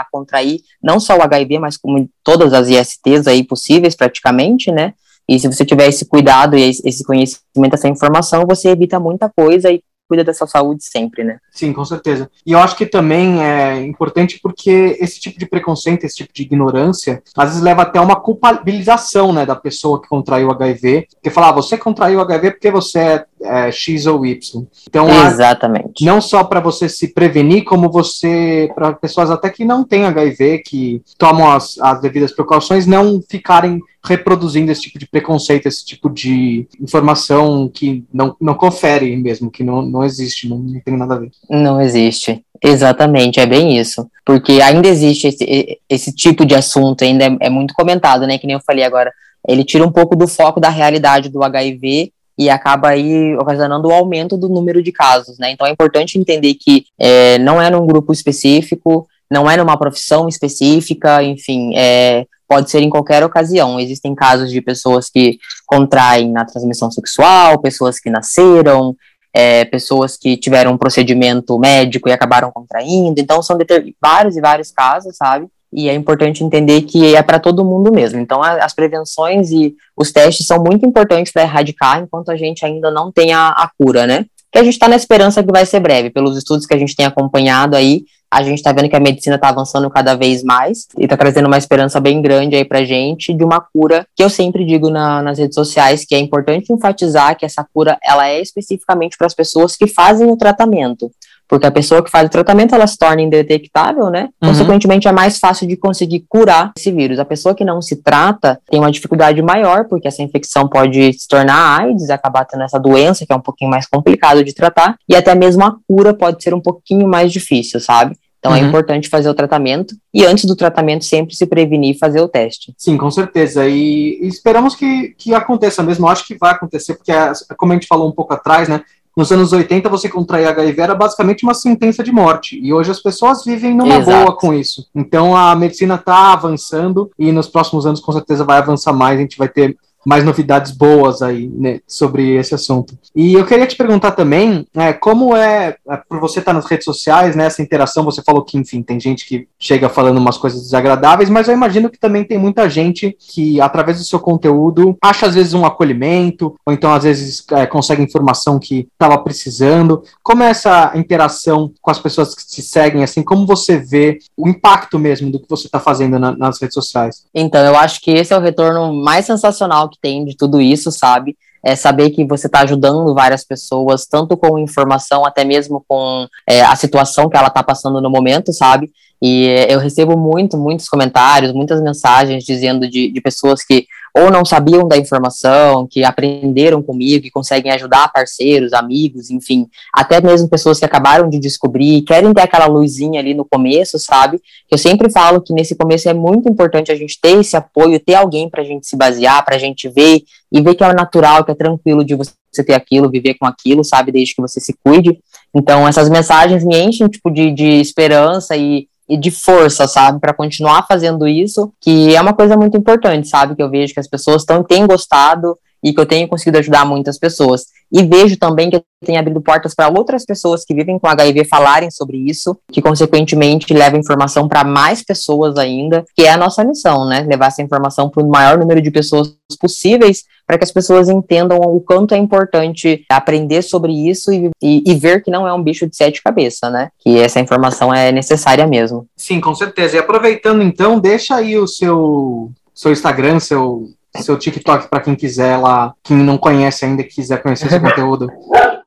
a 0.00 0.06
contrair 0.10 0.62
não 0.82 0.98
só 0.98 1.18
o 1.18 1.22
HIV, 1.22 1.58
mas 1.58 1.76
como 1.76 2.08
todas 2.24 2.54
as 2.54 2.68
ISTs 2.68 3.26
aí 3.26 3.44
possíveis, 3.44 3.94
praticamente, 3.94 4.72
né, 4.72 4.94
e 5.28 5.38
se 5.38 5.46
você 5.46 5.62
tiver 5.62 5.88
esse 5.88 6.06
cuidado 6.06 6.56
e 6.56 6.62
esse 6.62 7.04
conhecimento, 7.04 7.74
essa 7.74 7.86
informação, 7.86 8.46
você 8.48 8.70
evita 8.70 8.98
muita 8.98 9.28
coisa 9.28 9.70
e 9.70 9.82
cuida 10.10 10.24
da 10.24 10.34
sua 10.34 10.48
saúde 10.48 10.82
sempre, 10.82 11.22
né? 11.22 11.38
Sim, 11.52 11.72
com 11.72 11.84
certeza. 11.84 12.28
E 12.44 12.50
eu 12.50 12.58
acho 12.58 12.74
que 12.74 12.84
também 12.84 13.40
é 13.40 13.80
importante 13.86 14.40
porque 14.42 14.98
esse 14.98 15.20
tipo 15.20 15.38
de 15.38 15.46
preconceito, 15.46 16.02
esse 16.02 16.16
tipo 16.16 16.34
de 16.34 16.42
ignorância, 16.42 17.22
às 17.36 17.50
vezes 17.50 17.62
leva 17.62 17.82
até 17.82 18.00
uma 18.00 18.16
culpabilização, 18.16 19.32
né, 19.32 19.46
da 19.46 19.54
pessoa 19.54 20.02
que 20.02 20.08
contraiu 20.08 20.50
HIV, 20.50 21.06
porque 21.12 21.30
falar, 21.30 21.50
ah, 21.50 21.52
você 21.52 21.78
contraiu 21.78 22.20
HIV 22.20 22.50
porque 22.50 22.72
você 22.72 22.98
é, 22.98 23.24
é 23.42 23.72
X 23.72 24.06
ou 24.06 24.24
Y. 24.26 24.64
Então, 24.88 25.08
Exatamente. 25.26 26.04
não 26.04 26.20
só 26.20 26.44
para 26.44 26.60
você 26.60 26.88
se 26.88 27.08
prevenir, 27.08 27.64
como 27.64 27.90
você, 27.90 28.70
para 28.74 28.92
pessoas 28.92 29.30
até 29.30 29.48
que 29.48 29.64
não 29.64 29.84
têm 29.84 30.04
HIV, 30.04 30.58
que 30.58 31.02
tomam 31.16 31.50
as, 31.50 31.78
as 31.80 32.00
devidas 32.00 32.32
precauções, 32.32 32.86
não 32.86 33.22
ficarem 33.28 33.80
reproduzindo 34.04 34.70
esse 34.72 34.82
tipo 34.82 34.98
de 34.98 35.06
preconceito, 35.06 35.66
esse 35.66 35.84
tipo 35.84 36.08
de 36.08 36.66
informação 36.80 37.68
que 37.68 38.04
não, 38.12 38.34
não 38.40 38.54
confere 38.54 39.14
mesmo, 39.16 39.50
que 39.50 39.62
não, 39.62 39.82
não 39.82 40.04
existe, 40.04 40.48
não, 40.48 40.58
não 40.58 40.80
tem 40.80 40.96
nada 40.96 41.14
a 41.14 41.18
ver. 41.18 41.30
Não 41.48 41.80
existe. 41.80 42.44
Exatamente, 42.62 43.40
é 43.40 43.46
bem 43.46 43.78
isso. 43.78 44.06
Porque 44.24 44.60
ainda 44.62 44.88
existe 44.88 45.28
esse, 45.28 45.78
esse 45.88 46.12
tipo 46.12 46.44
de 46.44 46.54
assunto, 46.54 47.04
ainda 47.04 47.24
é, 47.24 47.36
é 47.40 47.50
muito 47.50 47.74
comentado, 47.74 48.26
né? 48.26 48.38
Que 48.38 48.46
nem 48.46 48.54
eu 48.54 48.60
falei 48.60 48.84
agora. 48.84 49.12
Ele 49.48 49.64
tira 49.64 49.86
um 49.86 49.92
pouco 49.92 50.14
do 50.14 50.28
foco 50.28 50.60
da 50.60 50.68
realidade 50.68 51.30
do 51.30 51.42
HIV 51.42 52.12
e 52.40 52.48
acaba 52.48 52.88
aí 52.88 53.36
ocasionando 53.36 53.88
o 53.88 53.92
aumento 53.92 54.34
do 54.34 54.48
número 54.48 54.82
de 54.82 54.90
casos, 54.90 55.38
né? 55.38 55.50
Então 55.50 55.66
é 55.66 55.70
importante 55.70 56.18
entender 56.18 56.54
que 56.54 56.86
é, 56.98 57.38
não 57.38 57.60
é 57.60 57.68
num 57.68 57.86
grupo 57.86 58.14
específico, 58.14 59.06
não 59.30 59.48
é 59.48 59.58
numa 59.58 59.76
profissão 59.76 60.26
específica, 60.26 61.22
enfim, 61.22 61.76
é, 61.76 62.24
pode 62.48 62.70
ser 62.70 62.80
em 62.80 62.88
qualquer 62.88 63.22
ocasião. 63.22 63.78
Existem 63.78 64.14
casos 64.14 64.50
de 64.50 64.62
pessoas 64.62 65.10
que 65.10 65.38
contraem 65.66 66.32
na 66.32 66.46
transmissão 66.46 66.90
sexual, 66.90 67.60
pessoas 67.60 68.00
que 68.00 68.08
nasceram, 68.08 68.96
é, 69.34 69.66
pessoas 69.66 70.16
que 70.16 70.34
tiveram 70.38 70.72
um 70.72 70.78
procedimento 70.78 71.58
médico 71.58 72.08
e 72.08 72.12
acabaram 72.12 72.50
contraindo. 72.50 73.20
Então, 73.20 73.42
são 73.42 73.58
vários 74.00 74.38
e 74.38 74.40
vários 74.40 74.72
casos, 74.72 75.14
sabe? 75.14 75.46
E 75.72 75.88
é 75.88 75.94
importante 75.94 76.42
entender 76.42 76.82
que 76.82 77.14
é 77.14 77.22
para 77.22 77.38
todo 77.38 77.64
mundo 77.64 77.92
mesmo. 77.92 78.18
Então, 78.18 78.42
a, 78.42 78.64
as 78.64 78.74
prevenções 78.74 79.50
e 79.50 79.74
os 79.96 80.10
testes 80.10 80.46
são 80.46 80.62
muito 80.62 80.84
importantes 80.84 81.32
para 81.32 81.42
erradicar 81.42 82.00
enquanto 82.00 82.30
a 82.30 82.36
gente 82.36 82.64
ainda 82.64 82.90
não 82.90 83.12
tem 83.12 83.32
a, 83.32 83.48
a 83.48 83.70
cura, 83.78 84.06
né? 84.06 84.26
Que 84.52 84.58
a 84.58 84.64
gente 84.64 84.74
está 84.74 84.88
na 84.88 84.96
esperança 84.96 85.42
que 85.42 85.52
vai 85.52 85.64
ser 85.64 85.80
breve, 85.80 86.10
pelos 86.10 86.36
estudos 86.36 86.66
que 86.66 86.74
a 86.74 86.78
gente 86.78 86.96
tem 86.96 87.06
acompanhado 87.06 87.76
aí, 87.76 88.04
a 88.30 88.44
gente 88.44 88.58
está 88.58 88.72
vendo 88.72 88.88
que 88.88 88.94
a 88.94 89.00
medicina 89.00 89.34
está 89.34 89.48
avançando 89.48 89.90
cada 89.90 90.14
vez 90.14 90.44
mais 90.44 90.86
e 90.96 91.02
está 91.02 91.16
trazendo 91.16 91.46
uma 91.46 91.58
esperança 91.58 91.98
bem 91.98 92.22
grande 92.22 92.54
aí 92.54 92.64
para 92.64 92.84
gente 92.84 93.34
de 93.34 93.42
uma 93.42 93.60
cura 93.60 94.06
que 94.14 94.22
eu 94.22 94.30
sempre 94.30 94.64
digo 94.64 94.88
na, 94.88 95.20
nas 95.20 95.38
redes 95.38 95.54
sociais 95.56 96.04
que 96.04 96.14
é 96.14 96.18
importante 96.18 96.72
enfatizar 96.72 97.36
que 97.36 97.44
essa 97.44 97.66
cura 97.74 97.98
ela 98.02 98.28
é 98.28 98.40
especificamente 98.40 99.18
para 99.18 99.26
as 99.26 99.34
pessoas 99.34 99.74
que 99.74 99.88
fazem 99.88 100.30
o 100.30 100.36
tratamento 100.36 101.10
porque 101.50 101.66
a 101.66 101.70
pessoa 101.72 102.00
que 102.00 102.08
faz 102.08 102.28
o 102.28 102.30
tratamento 102.30 102.76
ela 102.76 102.86
se 102.86 102.96
torna 102.96 103.20
indetectável, 103.20 104.08
né? 104.08 104.28
Uhum. 104.40 104.50
Consequentemente, 104.50 105.08
é 105.08 105.12
mais 105.12 105.36
fácil 105.40 105.66
de 105.66 105.76
conseguir 105.76 106.24
curar 106.28 106.70
esse 106.78 106.92
vírus. 106.92 107.18
A 107.18 107.24
pessoa 107.24 107.56
que 107.56 107.64
não 107.64 107.82
se 107.82 107.96
trata 107.96 108.60
tem 108.70 108.78
uma 108.78 108.90
dificuldade 108.92 109.42
maior, 109.42 109.86
porque 109.88 110.06
essa 110.06 110.22
infecção 110.22 110.68
pode 110.68 111.12
se 111.12 111.26
tornar 111.26 111.80
AIDS, 111.80 112.08
acabar 112.08 112.44
tendo 112.44 112.62
essa 112.62 112.78
doença, 112.78 113.26
que 113.26 113.32
é 113.32 113.36
um 113.36 113.40
pouquinho 113.40 113.68
mais 113.68 113.84
complicado 113.84 114.44
de 114.44 114.54
tratar, 114.54 114.94
e 115.08 115.16
até 115.16 115.34
mesmo 115.34 115.64
a 115.64 115.74
cura 115.88 116.14
pode 116.14 116.40
ser 116.40 116.54
um 116.54 116.60
pouquinho 116.60 117.08
mais 117.08 117.32
difícil, 117.32 117.80
sabe? 117.80 118.16
Então 118.38 118.54
é 118.54 118.60
uhum. 118.60 118.66
é 118.66 118.68
importante 118.68 119.08
fazer 119.08 119.28
o 119.28 119.34
tratamento 119.34 119.94
e 120.14 120.24
antes 120.24 120.44
do 120.44 120.56
tratamento 120.56 121.04
sempre 121.04 121.34
se 121.34 121.46
prevenir 121.46 121.94
e 121.94 121.98
fazer 121.98 122.20
o 122.20 122.28
teste. 122.28 122.72
Sim, 122.78 122.96
com 122.96 123.10
certeza. 123.10 123.66
E, 123.66 124.18
e 124.22 124.28
esperamos 124.28 124.74
que, 124.76 125.14
que 125.18 125.34
aconteça 125.34 125.82
mesmo. 125.82 126.06
Eu 126.06 126.10
acho 126.10 126.26
que 126.26 126.38
vai 126.38 126.52
acontecer, 126.52 126.94
porque, 126.94 127.12
como 127.58 127.72
a 127.72 127.74
gente 127.74 127.86
falou 127.86 128.08
um 128.08 128.12
pouco 128.12 128.32
atrás, 128.32 128.68
né? 128.68 128.82
Nos 129.16 129.32
anos 129.32 129.52
80, 129.52 129.88
você 129.88 130.08
contrair 130.08 130.46
HIV 130.46 130.80
era 130.80 130.94
basicamente 130.94 131.42
uma 131.42 131.54
sentença 131.54 132.02
de 132.02 132.12
morte. 132.12 132.58
E 132.62 132.72
hoje 132.72 132.90
as 132.90 133.00
pessoas 133.00 133.44
vivem 133.44 133.74
numa 133.74 133.98
Exato. 133.98 134.24
boa 134.24 134.36
com 134.36 134.54
isso. 134.54 134.86
Então 134.94 135.36
a 135.36 135.54
medicina 135.54 135.96
está 135.96 136.32
avançando 136.32 137.10
e 137.18 137.32
nos 137.32 137.48
próximos 137.48 137.86
anos 137.86 138.00
com 138.00 138.12
certeza 138.12 138.44
vai 138.44 138.58
avançar 138.58 138.92
mais. 138.92 139.18
A 139.18 139.22
gente 139.22 139.36
vai 139.36 139.48
ter 139.48 139.76
mais 140.04 140.24
novidades 140.24 140.72
boas 140.72 141.22
aí 141.22 141.48
né, 141.48 141.80
sobre 141.86 142.36
esse 142.36 142.54
assunto. 142.54 142.98
E 143.14 143.34
eu 143.34 143.44
queria 143.44 143.66
te 143.66 143.76
perguntar 143.76 144.12
também, 144.12 144.66
é, 144.74 144.92
como 144.92 145.36
é, 145.36 145.76
é 145.88 145.96
por 146.08 146.18
você 146.20 146.38
estar 146.38 146.52
tá 146.52 146.56
nas 146.56 146.66
redes 146.66 146.84
sociais, 146.84 147.36
né, 147.36 147.46
essa 147.46 147.62
interação, 147.62 148.04
você 148.04 148.22
falou 148.22 148.42
que, 148.42 148.56
enfim, 148.56 148.82
tem 148.82 148.98
gente 148.98 149.26
que 149.26 149.46
chega 149.58 149.88
falando 149.88 150.18
umas 150.18 150.38
coisas 150.38 150.62
desagradáveis, 150.62 151.28
mas 151.28 151.48
eu 151.48 151.54
imagino 151.54 151.90
que 151.90 151.98
também 151.98 152.24
tem 152.24 152.38
muita 152.38 152.68
gente 152.68 153.16
que, 153.18 153.60
através 153.60 153.98
do 153.98 154.04
seu 154.04 154.18
conteúdo, 154.18 154.96
acha 155.02 155.26
às 155.26 155.34
vezes 155.34 155.54
um 155.54 155.66
acolhimento, 155.66 156.54
ou 156.64 156.72
então 156.72 156.92
às 156.92 157.04
vezes 157.04 157.44
é, 157.52 157.66
consegue 157.66 158.02
informação 158.02 158.58
que 158.58 158.88
estava 158.92 159.18
precisando. 159.18 160.02
Como 160.22 160.42
é 160.42 160.50
essa 160.50 160.92
interação 160.94 161.72
com 161.80 161.90
as 161.90 161.98
pessoas 161.98 162.34
que 162.34 162.46
te 162.46 162.62
seguem, 162.62 163.02
assim, 163.02 163.22
como 163.22 163.46
você 163.46 163.76
vê 163.78 164.18
o 164.36 164.48
impacto 164.48 164.98
mesmo 164.98 165.30
do 165.30 165.40
que 165.40 165.48
você 165.48 165.66
está 165.66 165.78
fazendo 165.78 166.18
na, 166.18 166.36
nas 166.36 166.60
redes 166.60 166.74
sociais? 166.74 167.24
Então, 167.34 167.64
eu 167.64 167.76
acho 167.76 168.00
que 168.00 168.10
esse 168.10 168.32
é 168.32 168.36
o 168.36 168.40
retorno 168.40 168.92
mais 168.94 169.26
sensacional 169.26 169.89
que 169.90 169.98
tem 170.00 170.24
de 170.24 170.36
tudo 170.36 170.60
isso, 170.60 170.90
sabe? 170.90 171.36
É 171.62 171.76
saber 171.76 172.10
que 172.10 172.24
você 172.24 172.46
está 172.46 172.60
ajudando 172.60 173.14
várias 173.14 173.44
pessoas, 173.44 174.06
tanto 174.06 174.36
com 174.36 174.58
informação, 174.58 175.26
até 175.26 175.44
mesmo 175.44 175.84
com 175.86 176.26
é, 176.48 176.62
a 176.62 176.74
situação 176.74 177.28
que 177.28 177.36
ela 177.36 177.48
está 177.48 177.62
passando 177.62 178.00
no 178.00 178.08
momento, 178.08 178.52
sabe? 178.52 178.90
E 179.22 179.44
eu 179.68 179.78
recebo 179.78 180.16
muito, 180.16 180.56
muitos 180.56 180.88
comentários, 180.88 181.52
muitas 181.52 181.82
mensagens 181.82 182.44
dizendo 182.44 182.88
de, 182.88 183.12
de 183.12 183.20
pessoas 183.20 183.62
que 183.62 183.86
ou 184.14 184.30
não 184.30 184.44
sabiam 184.44 184.86
da 184.86 184.96
informação, 184.96 185.86
que 185.86 186.04
aprenderam 186.04 186.82
comigo, 186.82 187.22
que 187.22 187.30
conseguem 187.30 187.70
ajudar 187.72 188.12
parceiros, 188.12 188.72
amigos, 188.72 189.30
enfim, 189.30 189.66
até 189.92 190.20
mesmo 190.20 190.48
pessoas 190.48 190.78
que 190.78 190.84
acabaram 190.84 191.28
de 191.28 191.38
descobrir, 191.38 192.02
querem 192.02 192.32
ter 192.32 192.42
aquela 192.42 192.66
luzinha 192.66 193.20
ali 193.20 193.34
no 193.34 193.44
começo, 193.44 193.98
sabe? 193.98 194.40
Eu 194.70 194.78
sempre 194.78 195.10
falo 195.10 195.40
que 195.40 195.52
nesse 195.52 195.74
começo 195.74 196.08
é 196.08 196.14
muito 196.14 196.48
importante 196.48 196.90
a 196.90 196.94
gente 196.94 197.18
ter 197.20 197.38
esse 197.40 197.56
apoio, 197.56 198.00
ter 198.00 198.14
alguém 198.14 198.48
para 198.48 198.62
a 198.62 198.64
gente 198.64 198.86
se 198.86 198.96
basear, 198.96 199.44
para 199.44 199.56
a 199.56 199.58
gente 199.58 199.88
ver 199.88 200.22
e 200.52 200.60
ver 200.60 200.74
que 200.74 200.82
é 200.82 200.92
natural, 200.92 201.44
que 201.44 201.52
é 201.52 201.54
tranquilo 201.54 202.04
de 202.04 202.14
você 202.14 202.64
ter 202.64 202.74
aquilo, 202.74 203.10
viver 203.10 203.34
com 203.34 203.46
aquilo, 203.46 203.84
sabe? 203.84 204.10
Desde 204.10 204.34
que 204.34 204.42
você 204.42 204.60
se 204.60 204.74
cuide. 204.84 205.18
Então, 205.54 205.86
essas 205.86 206.08
mensagens 206.08 206.64
me 206.64 206.76
enchem, 206.76 207.08
tipo, 207.08 207.30
de, 207.30 207.52
de 207.52 207.80
esperança 207.80 208.56
e 208.56 208.88
e 209.10 209.16
de 209.16 209.32
força, 209.32 209.88
sabe, 209.88 210.20
para 210.20 210.32
continuar 210.32 210.86
fazendo 210.86 211.26
isso, 211.26 211.72
que 211.80 212.14
é 212.14 212.20
uma 212.20 212.32
coisa 212.32 212.56
muito 212.56 212.76
importante, 212.76 213.26
sabe, 213.26 213.56
que 213.56 213.62
eu 213.62 213.68
vejo 213.68 213.92
que 213.92 213.98
as 213.98 214.06
pessoas 214.06 214.44
tão, 214.44 214.62
têm 214.62 214.86
gostado 214.86 215.58
e 215.82 215.92
que 215.92 216.00
eu 216.00 216.06
tenho 216.06 216.28
conseguido 216.28 216.58
ajudar 216.58 216.84
muitas 216.84 217.18
pessoas. 217.18 217.64
E 217.92 218.04
vejo 218.04 218.36
também 218.36 218.70
que 218.70 218.76
eu 218.76 218.84
tenho 219.04 219.18
abrido 219.18 219.40
portas 219.40 219.74
para 219.74 219.88
outras 219.88 220.24
pessoas 220.24 220.64
que 220.64 220.74
vivem 220.74 220.98
com 220.98 221.08
HIV 221.08 221.44
falarem 221.46 221.90
sobre 221.90 222.18
isso, 222.18 222.56
que 222.70 222.80
consequentemente 222.80 223.74
leva 223.74 223.96
informação 223.96 224.46
para 224.46 224.62
mais 224.62 225.02
pessoas 225.02 225.56
ainda, 225.56 226.04
que 226.14 226.22
é 226.22 226.30
a 226.30 226.36
nossa 226.36 226.62
missão, 226.62 227.08
né? 227.08 227.26
Levar 227.28 227.46
essa 227.46 227.62
informação 227.62 228.08
para 228.08 228.22
o 228.22 228.28
maior 228.28 228.58
número 228.58 228.80
de 228.80 228.90
pessoas 228.90 229.34
possíveis, 229.58 230.22
para 230.50 230.58
que 230.58 230.64
as 230.64 230.72
pessoas 230.72 231.08
entendam 231.08 231.58
o 231.58 231.80
quanto 231.80 232.12
é 232.12 232.18
importante 232.18 233.04
aprender 233.08 233.62
sobre 233.62 233.92
isso 233.92 234.32
e, 234.32 234.50
e, 234.60 234.82
e, 234.84 234.94
ver 234.96 235.22
que 235.22 235.30
não 235.30 235.46
é 235.46 235.54
um 235.54 235.62
bicho 235.62 235.86
de 235.88 235.94
sete 235.94 236.20
cabeças, 236.20 236.72
né? 236.72 236.88
Que 236.98 237.20
essa 237.20 237.38
informação 237.38 237.94
é 237.94 238.10
necessária 238.10 238.66
mesmo. 238.66 239.06
Sim, 239.16 239.40
com 239.40 239.54
certeza. 239.54 239.94
E 239.94 240.00
aproveitando 240.00 240.60
então, 240.60 240.98
deixa 240.98 241.36
aí 241.36 241.56
o 241.56 241.68
seu, 241.68 242.50
seu 242.74 242.90
Instagram, 242.90 243.38
seu 243.38 243.88
seu 244.18 244.36
TikTok 244.36 244.88
para 244.88 244.98
quem 244.98 245.14
quiser 245.14 245.56
lá, 245.56 245.94
quem 246.02 246.16
não 246.16 246.36
conhece 246.36 246.84
ainda, 246.84 247.04
que 247.04 247.14
quiser 247.14 247.40
conhecer 247.40 247.68
seu 247.68 247.78
conteúdo. 247.80 248.26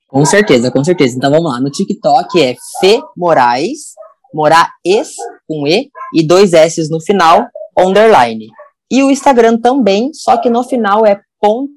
Com 0.10 0.26
certeza, 0.26 0.69
com 0.69 0.84
certeza. 0.84 1.15
Então 1.15 1.32
vamos 1.32 1.49
lá. 1.49 1.62
No 1.62 1.71
TikTok 1.71 2.43
é 2.43 2.58
Fê 2.82 2.99
Moraes, 3.15 3.93
Moraes 4.34 5.15
com 5.47 5.65
E 5.65 5.89
e 6.13 6.28
dois 6.28 6.52
S 6.52 6.89
no 6.91 6.99
final, 6.99 7.47
underline. 7.80 8.49
E 8.91 9.02
o 9.02 9.10
Instagram 9.10 9.58
também, 9.58 10.12
só 10.13 10.36
que 10.36 10.49
no 10.49 10.62
final 10.62 11.06
é 11.06 11.21
ponto 11.43 11.69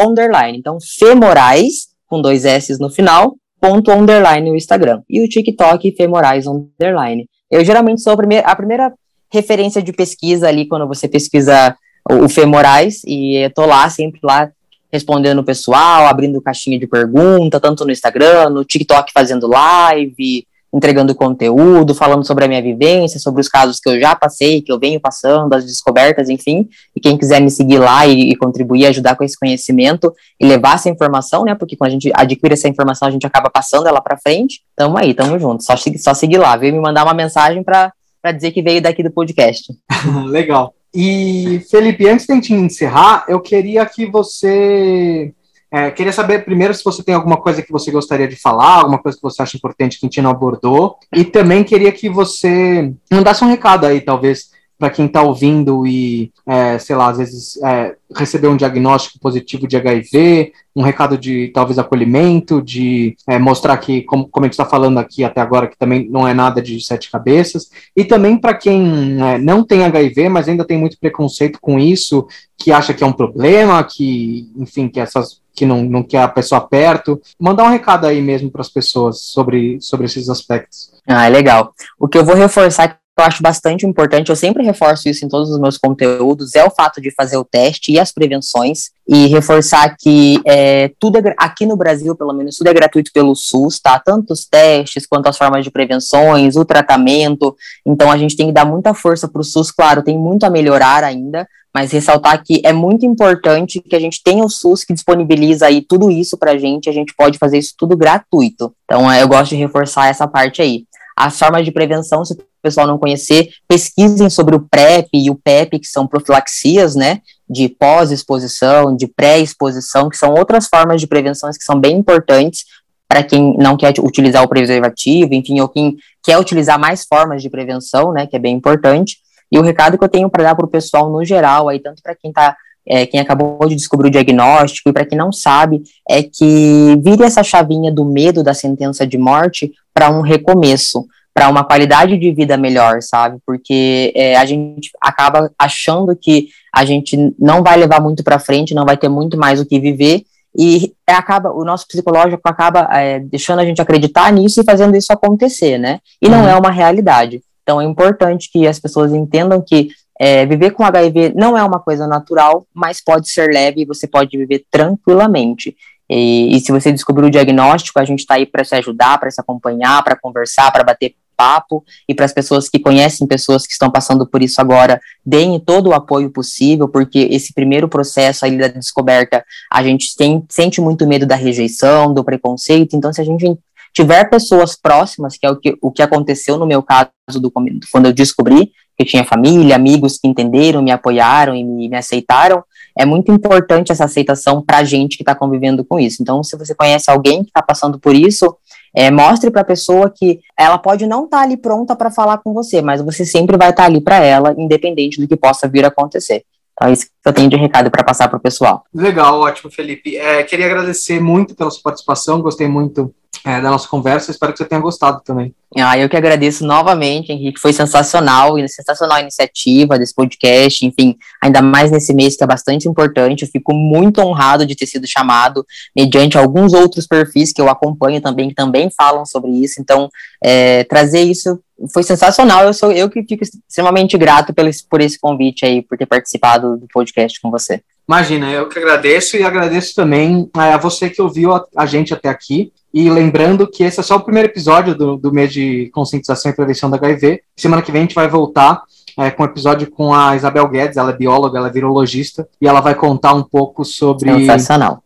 underline. 0.00 0.58
Então, 0.58 0.78
Fê 0.98 1.14
Moraes, 1.14 1.88
com 2.08 2.20
dois 2.20 2.44
S 2.44 2.76
no 2.80 2.90
final, 2.90 3.36
ponto 3.60 3.92
underline 3.92 4.50
o 4.50 4.56
Instagram. 4.56 5.02
E 5.08 5.24
o 5.24 5.28
TikTok, 5.28 5.94
Fê 5.96 6.08
Moraes 6.08 6.48
underline. 6.48 7.28
Eu 7.48 7.64
geralmente 7.64 8.02
sou 8.02 8.12
a 8.12 8.16
primeira, 8.16 8.44
a 8.44 8.56
primeira 8.56 8.92
referência 9.32 9.80
de 9.80 9.92
pesquisa 9.92 10.48
ali, 10.48 10.66
quando 10.66 10.88
você 10.88 11.06
pesquisa 11.06 11.76
o, 12.10 12.24
o 12.24 12.28
Femorais, 12.28 13.02
e 13.06 13.36
eu 13.36 13.52
tô 13.52 13.64
lá, 13.64 13.88
sempre 13.88 14.18
lá, 14.22 14.50
respondendo 14.92 15.38
o 15.38 15.44
pessoal, 15.44 16.06
abrindo 16.06 16.42
caixinha 16.42 16.78
de 16.78 16.86
pergunta, 16.86 17.60
tanto 17.60 17.84
no 17.84 17.92
Instagram, 17.92 18.50
no 18.50 18.64
TikTok 18.64 19.12
fazendo 19.12 19.46
live, 19.46 20.46
entregando 20.74 21.14
conteúdo, 21.14 21.94
falando 21.94 22.26
sobre 22.26 22.44
a 22.44 22.48
minha 22.48 22.60
vivência, 22.60 23.20
sobre 23.20 23.40
os 23.40 23.48
casos 23.48 23.78
que 23.78 23.88
eu 23.88 24.00
já 24.00 24.16
passei, 24.16 24.60
que 24.60 24.72
eu 24.72 24.78
venho 24.78 25.00
passando, 25.00 25.54
as 25.54 25.64
descobertas, 25.64 26.28
enfim. 26.28 26.68
E 26.96 27.00
quem 27.00 27.16
quiser 27.16 27.40
me 27.40 27.48
seguir 27.48 27.78
lá 27.78 28.04
e, 28.04 28.32
e 28.32 28.36
contribuir, 28.36 28.86
ajudar 28.86 29.14
com 29.14 29.22
esse 29.22 29.38
conhecimento 29.38 30.12
e 30.40 30.44
levar 30.44 30.74
essa 30.74 30.90
informação, 30.90 31.44
né? 31.44 31.54
Porque 31.54 31.76
quando 31.76 31.90
a 31.90 31.92
gente 31.92 32.10
adquire 32.12 32.54
essa 32.54 32.66
informação, 32.66 33.06
a 33.06 33.10
gente 33.12 33.24
acaba 33.24 33.48
passando 33.48 33.86
ela 33.86 34.00
para 34.00 34.18
frente. 34.18 34.62
Tamo 34.74 34.98
aí, 34.98 35.14
tamo 35.14 35.38
junto. 35.38 35.62
Só, 35.62 35.74
só 35.76 36.12
seguir 36.12 36.38
lá, 36.38 36.56
veio 36.56 36.74
me 36.74 36.80
mandar 36.80 37.04
uma 37.04 37.14
mensagem 37.14 37.62
para 37.62 37.92
dizer 38.34 38.50
que 38.50 38.60
veio 38.60 38.82
daqui 38.82 39.04
do 39.04 39.12
podcast. 39.12 39.72
Legal. 40.26 40.74
E, 40.92 41.60
Felipe, 41.70 42.08
antes 42.08 42.26
de 42.26 42.32
a 42.32 42.34
gente 42.34 42.52
encerrar, 42.52 43.24
eu 43.28 43.40
queria 43.40 43.86
que 43.86 44.06
você 44.06 45.32
é, 45.74 45.90
queria 45.90 46.12
saber 46.12 46.44
primeiro 46.44 46.72
se 46.72 46.84
você 46.84 47.02
tem 47.02 47.16
alguma 47.16 47.36
coisa 47.36 47.60
que 47.60 47.72
você 47.72 47.90
gostaria 47.90 48.28
de 48.28 48.36
falar, 48.36 48.76
alguma 48.76 49.02
coisa 49.02 49.18
que 49.18 49.22
você 49.22 49.42
acha 49.42 49.56
importante 49.56 49.98
que 49.98 50.06
a 50.06 50.08
gente 50.08 50.22
não 50.22 50.30
abordou. 50.30 50.96
E 51.12 51.24
também 51.24 51.64
queria 51.64 51.90
que 51.90 52.08
você 52.08 52.92
mandasse 53.12 53.42
um 53.42 53.48
recado 53.48 53.84
aí, 53.84 54.00
talvez, 54.00 54.53
para 54.84 54.90
quem 54.90 55.06
está 55.06 55.22
ouvindo 55.22 55.86
e, 55.86 56.30
é, 56.46 56.78
sei 56.78 56.94
lá, 56.94 57.08
às 57.08 57.16
vezes 57.16 57.56
é, 57.62 57.96
recebeu 58.14 58.50
um 58.50 58.56
diagnóstico 58.56 59.18
positivo 59.18 59.66
de 59.66 59.78
HIV, 59.78 60.52
um 60.76 60.82
recado 60.82 61.16
de 61.16 61.48
talvez 61.54 61.78
acolhimento, 61.78 62.60
de 62.60 63.16
é, 63.26 63.38
mostrar 63.38 63.78
que, 63.78 64.02
como, 64.02 64.28
como 64.28 64.44
a 64.44 64.46
gente 64.46 64.52
está 64.52 64.66
falando 64.66 64.98
aqui 64.98 65.24
até 65.24 65.40
agora, 65.40 65.68
que 65.68 65.78
também 65.78 66.06
não 66.10 66.28
é 66.28 66.34
nada 66.34 66.60
de 66.60 66.84
sete 66.84 67.10
cabeças, 67.10 67.70
e 67.96 68.04
também 68.04 68.36
para 68.36 68.52
quem 68.52 69.16
é, 69.22 69.38
não 69.38 69.64
tem 69.64 69.86
HIV, 69.86 70.28
mas 70.28 70.48
ainda 70.50 70.66
tem 70.66 70.76
muito 70.76 70.98
preconceito 71.00 71.58
com 71.62 71.78
isso, 71.78 72.26
que 72.58 72.70
acha 72.70 72.92
que 72.92 73.02
é 73.02 73.06
um 73.06 73.12
problema, 73.12 73.82
que, 73.84 74.52
enfim, 74.54 74.86
que 74.86 75.00
essas 75.00 75.42
que 75.56 75.64
não, 75.64 75.82
não 75.82 76.02
quer 76.02 76.20
a 76.20 76.28
pessoa 76.28 76.60
perto, 76.60 77.18
mandar 77.40 77.64
um 77.64 77.70
recado 77.70 78.06
aí 78.06 78.20
mesmo 78.20 78.50
para 78.50 78.60
as 78.60 78.68
pessoas 78.68 79.20
sobre, 79.20 79.80
sobre 79.80 80.04
esses 80.04 80.28
aspectos. 80.28 80.92
Ah, 81.06 81.26
é 81.26 81.30
legal. 81.30 81.72
O 81.98 82.06
que 82.06 82.18
eu 82.18 82.24
vou 82.24 82.34
reforçar 82.34 82.98
eu 83.16 83.24
acho 83.24 83.42
bastante 83.42 83.86
importante, 83.86 84.30
eu 84.30 84.36
sempre 84.36 84.64
reforço 84.64 85.08
isso 85.08 85.24
em 85.24 85.28
todos 85.28 85.50
os 85.50 85.60
meus 85.60 85.78
conteúdos, 85.78 86.54
é 86.54 86.64
o 86.64 86.70
fato 86.70 87.00
de 87.00 87.12
fazer 87.12 87.36
o 87.36 87.44
teste 87.44 87.92
e 87.92 87.98
as 87.98 88.10
prevenções, 88.10 88.90
e 89.06 89.26
reforçar 89.26 89.96
que 89.96 90.40
é, 90.44 90.90
tudo 90.98 91.18
é, 91.18 91.34
aqui 91.38 91.64
no 91.64 91.76
Brasil, 91.76 92.16
pelo 92.16 92.32
menos, 92.32 92.56
tudo 92.56 92.66
é 92.66 92.74
gratuito 92.74 93.12
pelo 93.12 93.36
SUS, 93.36 93.78
tá? 93.78 94.00
Tanto 94.00 94.32
os 94.32 94.44
testes 94.46 95.06
quanto 95.06 95.28
as 95.28 95.38
formas 95.38 95.64
de 95.64 95.70
prevenções, 95.70 96.56
o 96.56 96.64
tratamento, 96.64 97.54
então 97.86 98.10
a 98.10 98.16
gente 98.16 98.36
tem 98.36 98.46
que 98.46 98.52
dar 98.52 98.64
muita 98.64 98.92
força 98.92 99.28
para 99.28 99.40
o 99.40 99.44
SUS, 99.44 99.70
claro, 99.70 100.02
tem 100.02 100.18
muito 100.18 100.44
a 100.44 100.50
melhorar 100.50 101.04
ainda, 101.04 101.46
mas 101.72 101.92
ressaltar 101.92 102.42
que 102.42 102.60
é 102.64 102.72
muito 102.72 103.04
importante 103.04 103.80
que 103.80 103.94
a 103.94 104.00
gente 104.00 104.22
tenha 104.22 104.44
o 104.44 104.48
SUS 104.48 104.84
que 104.84 104.94
disponibiliza 104.94 105.66
aí 105.66 105.82
tudo 105.82 106.10
isso 106.10 106.38
para 106.38 106.52
a 106.52 106.58
gente, 106.58 106.88
a 106.88 106.92
gente 106.92 107.14
pode 107.16 107.36
fazer 107.38 107.58
isso 107.58 107.74
tudo 107.76 107.96
gratuito. 107.96 108.72
Então, 108.84 109.10
é, 109.10 109.22
eu 109.22 109.28
gosto 109.28 109.50
de 109.50 109.56
reforçar 109.56 110.08
essa 110.08 110.26
parte 110.26 110.62
aí. 110.62 110.84
As 111.16 111.38
formas 111.38 111.64
de 111.64 111.70
prevenção, 111.72 112.24
se 112.24 112.36
pessoal 112.64 112.86
não 112.86 112.98
conhecer, 112.98 113.50
pesquisem 113.68 114.30
sobre 114.30 114.56
o 114.56 114.60
PrEP 114.60 115.08
e 115.12 115.30
o 115.30 115.34
PEP, 115.34 115.78
que 115.78 115.86
são 115.86 116.06
profilaxias, 116.06 116.96
né, 116.96 117.20
de 117.48 117.68
pós-exposição, 117.68 118.96
de 118.96 119.06
pré-exposição, 119.06 120.08
que 120.08 120.16
são 120.16 120.32
outras 120.32 120.66
formas 120.66 120.98
de 120.98 121.06
prevenção 121.06 121.50
que 121.50 121.62
são 121.62 121.78
bem 121.78 121.98
importantes 121.98 122.64
para 123.06 123.22
quem 123.22 123.54
não 123.58 123.76
quer 123.76 123.92
utilizar 124.00 124.42
o 124.42 124.48
preservativo, 124.48 125.34
enfim, 125.34 125.60
ou 125.60 125.68
quem 125.68 125.96
quer 126.22 126.38
utilizar 126.38 126.78
mais 126.78 127.04
formas 127.04 127.42
de 127.42 127.50
prevenção, 127.50 128.12
né, 128.12 128.26
que 128.26 128.34
é 128.34 128.38
bem 128.38 128.56
importante. 128.56 129.18
E 129.52 129.58
o 129.58 129.62
recado 129.62 129.98
que 129.98 130.04
eu 130.04 130.08
tenho 130.08 130.30
para 130.30 130.42
dar 130.42 130.54
para 130.54 130.64
o 130.64 130.70
pessoal 130.70 131.10
no 131.10 131.22
geral, 131.22 131.68
aí 131.68 131.78
tanto 131.78 132.02
para 132.02 132.14
quem 132.14 132.30
está 132.30 132.56
é, 132.86 133.06
quem 133.06 133.18
acabou 133.18 133.66
de 133.66 133.74
descobrir 133.74 134.08
o 134.08 134.10
diagnóstico, 134.10 134.90
e 134.90 134.92
para 134.92 135.06
quem 135.06 135.16
não 135.16 135.32
sabe, 135.32 135.82
é 136.06 136.22
que 136.22 137.00
vire 137.02 137.22
essa 137.22 137.42
chavinha 137.42 137.90
do 137.90 138.04
medo 138.04 138.42
da 138.42 138.52
sentença 138.52 139.06
de 139.06 139.16
morte 139.16 139.72
para 139.94 140.10
um 140.10 140.20
recomeço 140.20 141.06
para 141.34 141.48
uma 141.48 141.64
qualidade 141.64 142.16
de 142.16 142.32
vida 142.32 142.56
melhor, 142.56 143.02
sabe? 143.02 143.38
Porque 143.44 144.12
é, 144.14 144.36
a 144.36 144.44
gente 144.44 144.90
acaba 145.00 145.50
achando 145.58 146.14
que 146.14 146.48
a 146.72 146.84
gente 146.84 147.34
não 147.36 147.60
vai 147.60 147.76
levar 147.76 148.00
muito 148.00 148.22
para 148.22 148.38
frente, 148.38 148.72
não 148.72 148.84
vai 148.84 148.96
ter 148.96 149.08
muito 149.08 149.36
mais 149.36 149.60
o 149.60 149.66
que 149.66 149.80
viver 149.80 150.22
e 150.56 150.92
acaba 151.04 151.50
o 151.50 151.64
nosso 151.64 151.88
psicológico 151.88 152.40
acaba 152.44 152.88
é, 152.92 153.18
deixando 153.18 153.58
a 153.58 153.64
gente 153.64 153.82
acreditar 153.82 154.32
nisso 154.32 154.60
e 154.60 154.64
fazendo 154.64 154.96
isso 154.96 155.12
acontecer, 155.12 155.76
né? 155.76 155.98
E 156.22 156.28
não 156.28 156.42
uhum. 156.42 156.48
é 156.48 156.54
uma 156.54 156.70
realidade. 156.70 157.42
Então 157.64 157.80
é 157.80 157.84
importante 157.84 158.48
que 158.52 158.68
as 158.68 158.78
pessoas 158.78 159.12
entendam 159.12 159.60
que 159.60 159.88
é, 160.20 160.46
viver 160.46 160.70
com 160.70 160.84
HIV 160.84 161.32
não 161.34 161.58
é 161.58 161.64
uma 161.64 161.80
coisa 161.80 162.06
natural, 162.06 162.64
mas 162.72 163.02
pode 163.02 163.28
ser 163.28 163.52
leve 163.52 163.82
e 163.82 163.84
você 163.84 164.06
pode 164.06 164.38
viver 164.38 164.64
tranquilamente. 164.70 165.74
E, 166.14 166.56
e 166.56 166.60
se 166.60 166.70
você 166.70 166.92
descobrir 166.92 167.26
o 167.26 167.30
diagnóstico, 167.30 167.98
a 167.98 168.04
gente 168.04 168.20
está 168.20 168.34
aí 168.34 168.46
para 168.46 168.64
se 168.64 168.74
ajudar, 168.76 169.18
para 169.18 169.30
se 169.30 169.40
acompanhar, 169.40 170.02
para 170.04 170.16
conversar, 170.16 170.70
para 170.70 170.84
bater 170.84 171.14
papo. 171.36 171.84
E 172.08 172.14
para 172.14 172.24
as 172.24 172.32
pessoas 172.32 172.68
que 172.68 172.78
conhecem 172.78 173.26
pessoas 173.26 173.66
que 173.66 173.72
estão 173.72 173.90
passando 173.90 174.26
por 174.26 174.42
isso 174.42 174.60
agora, 174.60 175.00
deem 175.26 175.58
todo 175.58 175.88
o 175.88 175.92
apoio 175.92 176.30
possível, 176.30 176.88
porque 176.88 177.28
esse 177.30 177.52
primeiro 177.52 177.88
processo 177.88 178.44
aí 178.44 178.56
da 178.56 178.68
descoberta, 178.68 179.44
a 179.72 179.82
gente 179.82 180.14
tem, 180.16 180.44
sente 180.48 180.80
muito 180.80 181.06
medo 181.06 181.26
da 181.26 181.34
rejeição, 181.34 182.14
do 182.14 182.24
preconceito, 182.24 182.96
então 182.96 183.12
se 183.12 183.20
a 183.20 183.24
gente 183.24 183.58
tiver 183.92 184.28
pessoas 184.30 184.76
próximas, 184.76 185.36
que 185.36 185.46
é 185.46 185.50
o 185.50 185.56
que, 185.56 185.76
o 185.80 185.90
que 185.90 186.02
aconteceu 186.02 186.56
no 186.56 186.66
meu 186.66 186.82
caso 186.82 187.10
do, 187.40 187.50
quando 187.50 188.06
eu 188.06 188.12
descobri 188.12 188.72
que 188.96 189.02
eu 189.02 189.06
tinha 189.06 189.24
família, 189.24 189.74
amigos 189.74 190.18
que 190.18 190.28
entenderam, 190.28 190.82
me 190.82 190.90
apoiaram 190.90 191.54
e 191.54 191.64
me, 191.64 191.88
me 191.88 191.96
aceitaram, 191.96 192.62
é 192.96 193.04
muito 193.04 193.32
importante 193.32 193.90
essa 193.90 194.04
aceitação 194.04 194.62
para 194.62 194.78
a 194.78 194.84
gente 194.84 195.16
que 195.16 195.22
está 195.22 195.34
convivendo 195.34 195.84
com 195.84 195.98
isso. 195.98 196.22
Então, 196.22 196.42
se 196.42 196.56
você 196.56 196.74
conhece 196.74 197.10
alguém 197.10 197.42
que 197.42 197.50
está 197.50 197.62
passando 197.62 197.98
por 197.98 198.14
isso, 198.14 198.56
é, 198.94 199.10
mostre 199.10 199.50
para 199.50 199.62
a 199.62 199.64
pessoa 199.64 200.08
que 200.08 200.40
ela 200.56 200.78
pode 200.78 201.06
não 201.06 201.24
estar 201.24 201.38
tá 201.38 201.42
ali 201.42 201.56
pronta 201.56 201.96
para 201.96 202.10
falar 202.10 202.38
com 202.38 202.52
você, 202.52 202.80
mas 202.80 203.02
você 203.02 203.24
sempre 203.24 203.56
vai 203.56 203.70
estar 203.70 203.82
tá 203.82 203.88
ali 203.88 204.00
para 204.00 204.18
ela, 204.18 204.54
independente 204.56 205.20
do 205.20 205.26
que 205.26 205.36
possa 205.36 205.66
vir 205.66 205.84
a 205.84 205.88
acontecer. 205.88 206.44
Então, 206.74 206.88
é 206.88 206.92
isso 206.92 207.06
que 207.06 207.28
eu 207.28 207.32
tenho 207.32 207.48
de 207.48 207.56
recado 207.56 207.90
para 207.90 208.04
passar 208.04 208.28
para 208.28 208.36
o 208.36 208.40
pessoal. 208.40 208.84
Legal, 208.94 209.40
ótimo, 209.40 209.70
Felipe. 209.70 210.16
É, 210.16 210.42
queria 210.42 210.66
agradecer 210.66 211.20
muito 211.20 211.54
pela 211.54 211.70
sua 211.70 211.82
participação, 211.82 212.40
gostei 212.40 212.68
muito 212.68 213.14
é, 213.44 213.60
da 213.60 213.70
nossa 213.70 213.86
conversa, 213.86 214.30
espero 214.30 214.52
que 214.52 214.58
você 214.58 214.64
tenha 214.64 214.80
gostado 214.80 215.20
também. 215.22 215.54
Ah, 215.76 215.98
eu 215.98 216.08
que 216.08 216.16
agradeço 216.16 216.64
novamente, 216.64 217.30
Henrique, 217.32 217.60
foi 217.60 217.72
sensacional, 217.72 218.56
sensacional 218.68 219.18
a 219.18 219.20
iniciativa 219.20 219.98
desse 219.98 220.14
podcast, 220.14 220.86
enfim, 220.86 221.16
ainda 221.42 221.60
mais 221.60 221.90
nesse 221.90 222.14
mês 222.14 222.36
que 222.36 222.44
é 222.44 222.46
bastante 222.46 222.88
importante, 222.88 223.42
eu 223.42 223.48
fico 223.48 223.74
muito 223.74 224.20
honrado 224.20 224.64
de 224.64 224.74
ter 224.74 224.86
sido 224.86 225.06
chamado, 225.06 225.66
mediante 225.94 226.38
alguns 226.38 226.72
outros 226.72 227.06
perfis 227.06 227.52
que 227.52 227.60
eu 227.60 227.68
acompanho 227.68 228.20
também, 228.20 228.48
que 228.48 228.54
também 228.54 228.88
falam 228.96 229.26
sobre 229.26 229.50
isso, 229.50 229.80
então, 229.80 230.08
é, 230.42 230.84
trazer 230.84 231.20
isso 231.20 231.60
foi 231.92 232.02
sensacional. 232.02 232.64
Eu 232.64 232.72
sou 232.72 232.92
eu 232.92 233.10
que 233.10 233.22
fico 233.24 233.42
extremamente 233.42 234.16
grato 234.16 234.54
por 234.54 234.66
esse, 234.66 234.88
por 234.88 235.00
esse 235.00 235.18
convite 235.18 235.66
aí, 235.66 235.82
por 235.82 235.98
ter 235.98 236.06
participado 236.06 236.76
do 236.76 236.86
podcast 236.92 237.40
com 237.40 237.50
você. 237.50 237.82
Imagina, 238.08 238.50
eu 238.50 238.68
que 238.68 238.78
agradeço 238.78 239.36
e 239.36 239.42
agradeço 239.42 239.94
também 239.94 240.48
a 240.52 240.76
você 240.76 241.08
que 241.08 241.22
ouviu 241.22 241.52
a, 241.52 241.64
a 241.76 241.86
gente 241.86 242.12
até 242.12 242.28
aqui. 242.28 242.72
E 242.94 243.10
lembrando 243.10 243.66
que 243.66 243.82
esse 243.82 243.98
é 243.98 244.02
só 244.04 244.14
o 244.14 244.20
primeiro 244.20 244.48
episódio 244.48 244.94
do, 244.94 245.16
do 245.16 245.32
mês 245.32 245.52
de 245.52 245.90
conscientização 245.92 246.52
e 246.52 246.54
prevenção 246.54 246.88
da 246.88 246.96
HIV. 246.96 247.40
Semana 247.56 247.82
que 247.82 247.90
vem 247.90 248.02
a 248.02 248.04
gente 248.04 248.14
vai 248.14 248.28
voltar 248.28 248.84
é, 249.18 249.32
com 249.32 249.42
um 249.42 249.46
episódio 249.46 249.90
com 249.90 250.14
a 250.14 250.36
Isabel 250.36 250.68
Guedes, 250.68 250.96
ela 250.96 251.10
é 251.10 251.16
bióloga, 251.16 251.58
ela 251.58 251.66
é 251.66 251.72
virologista, 251.72 252.48
e 252.60 252.68
ela 252.68 252.80
vai 252.80 252.94
contar 252.94 253.34
um 253.34 253.42
pouco 253.42 253.84
sobre 253.84 254.30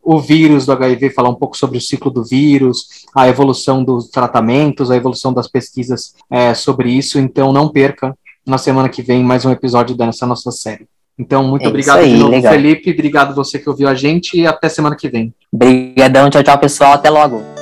o 0.02 0.20
vírus 0.20 0.66
do 0.66 0.72
HIV, 0.72 1.10
falar 1.10 1.30
um 1.30 1.34
pouco 1.34 1.56
sobre 1.56 1.78
o 1.78 1.80
ciclo 1.80 2.10
do 2.10 2.22
vírus, 2.22 3.06
a 3.14 3.26
evolução 3.26 3.82
dos 3.82 4.08
tratamentos, 4.10 4.90
a 4.90 4.96
evolução 4.96 5.32
das 5.32 5.48
pesquisas 5.48 6.14
é, 6.30 6.52
sobre 6.52 6.90
isso. 6.90 7.18
Então 7.18 7.54
não 7.54 7.70
perca 7.70 8.14
na 8.46 8.58
semana 8.58 8.90
que 8.90 9.00
vem 9.00 9.24
mais 9.24 9.46
um 9.46 9.50
episódio 9.50 9.96
dessa 9.96 10.26
nossa 10.26 10.50
série. 10.50 10.86
Então, 11.18 11.42
muito 11.42 11.64
é 11.64 11.68
obrigado 11.68 11.98
aí, 11.98 12.12
de 12.12 12.18
novo. 12.18 12.40
Felipe. 12.40 12.92
Obrigado 12.92 13.34
você 13.34 13.58
que 13.58 13.68
ouviu 13.68 13.88
a 13.88 13.94
gente 13.94 14.38
e 14.38 14.46
até 14.46 14.68
semana 14.68 14.94
que 14.94 15.08
vem. 15.08 15.34
Obrigadão, 15.52 16.30
tchau, 16.30 16.44
tchau, 16.44 16.58
pessoal. 16.58 16.92
Até 16.92 17.10
logo. 17.10 17.57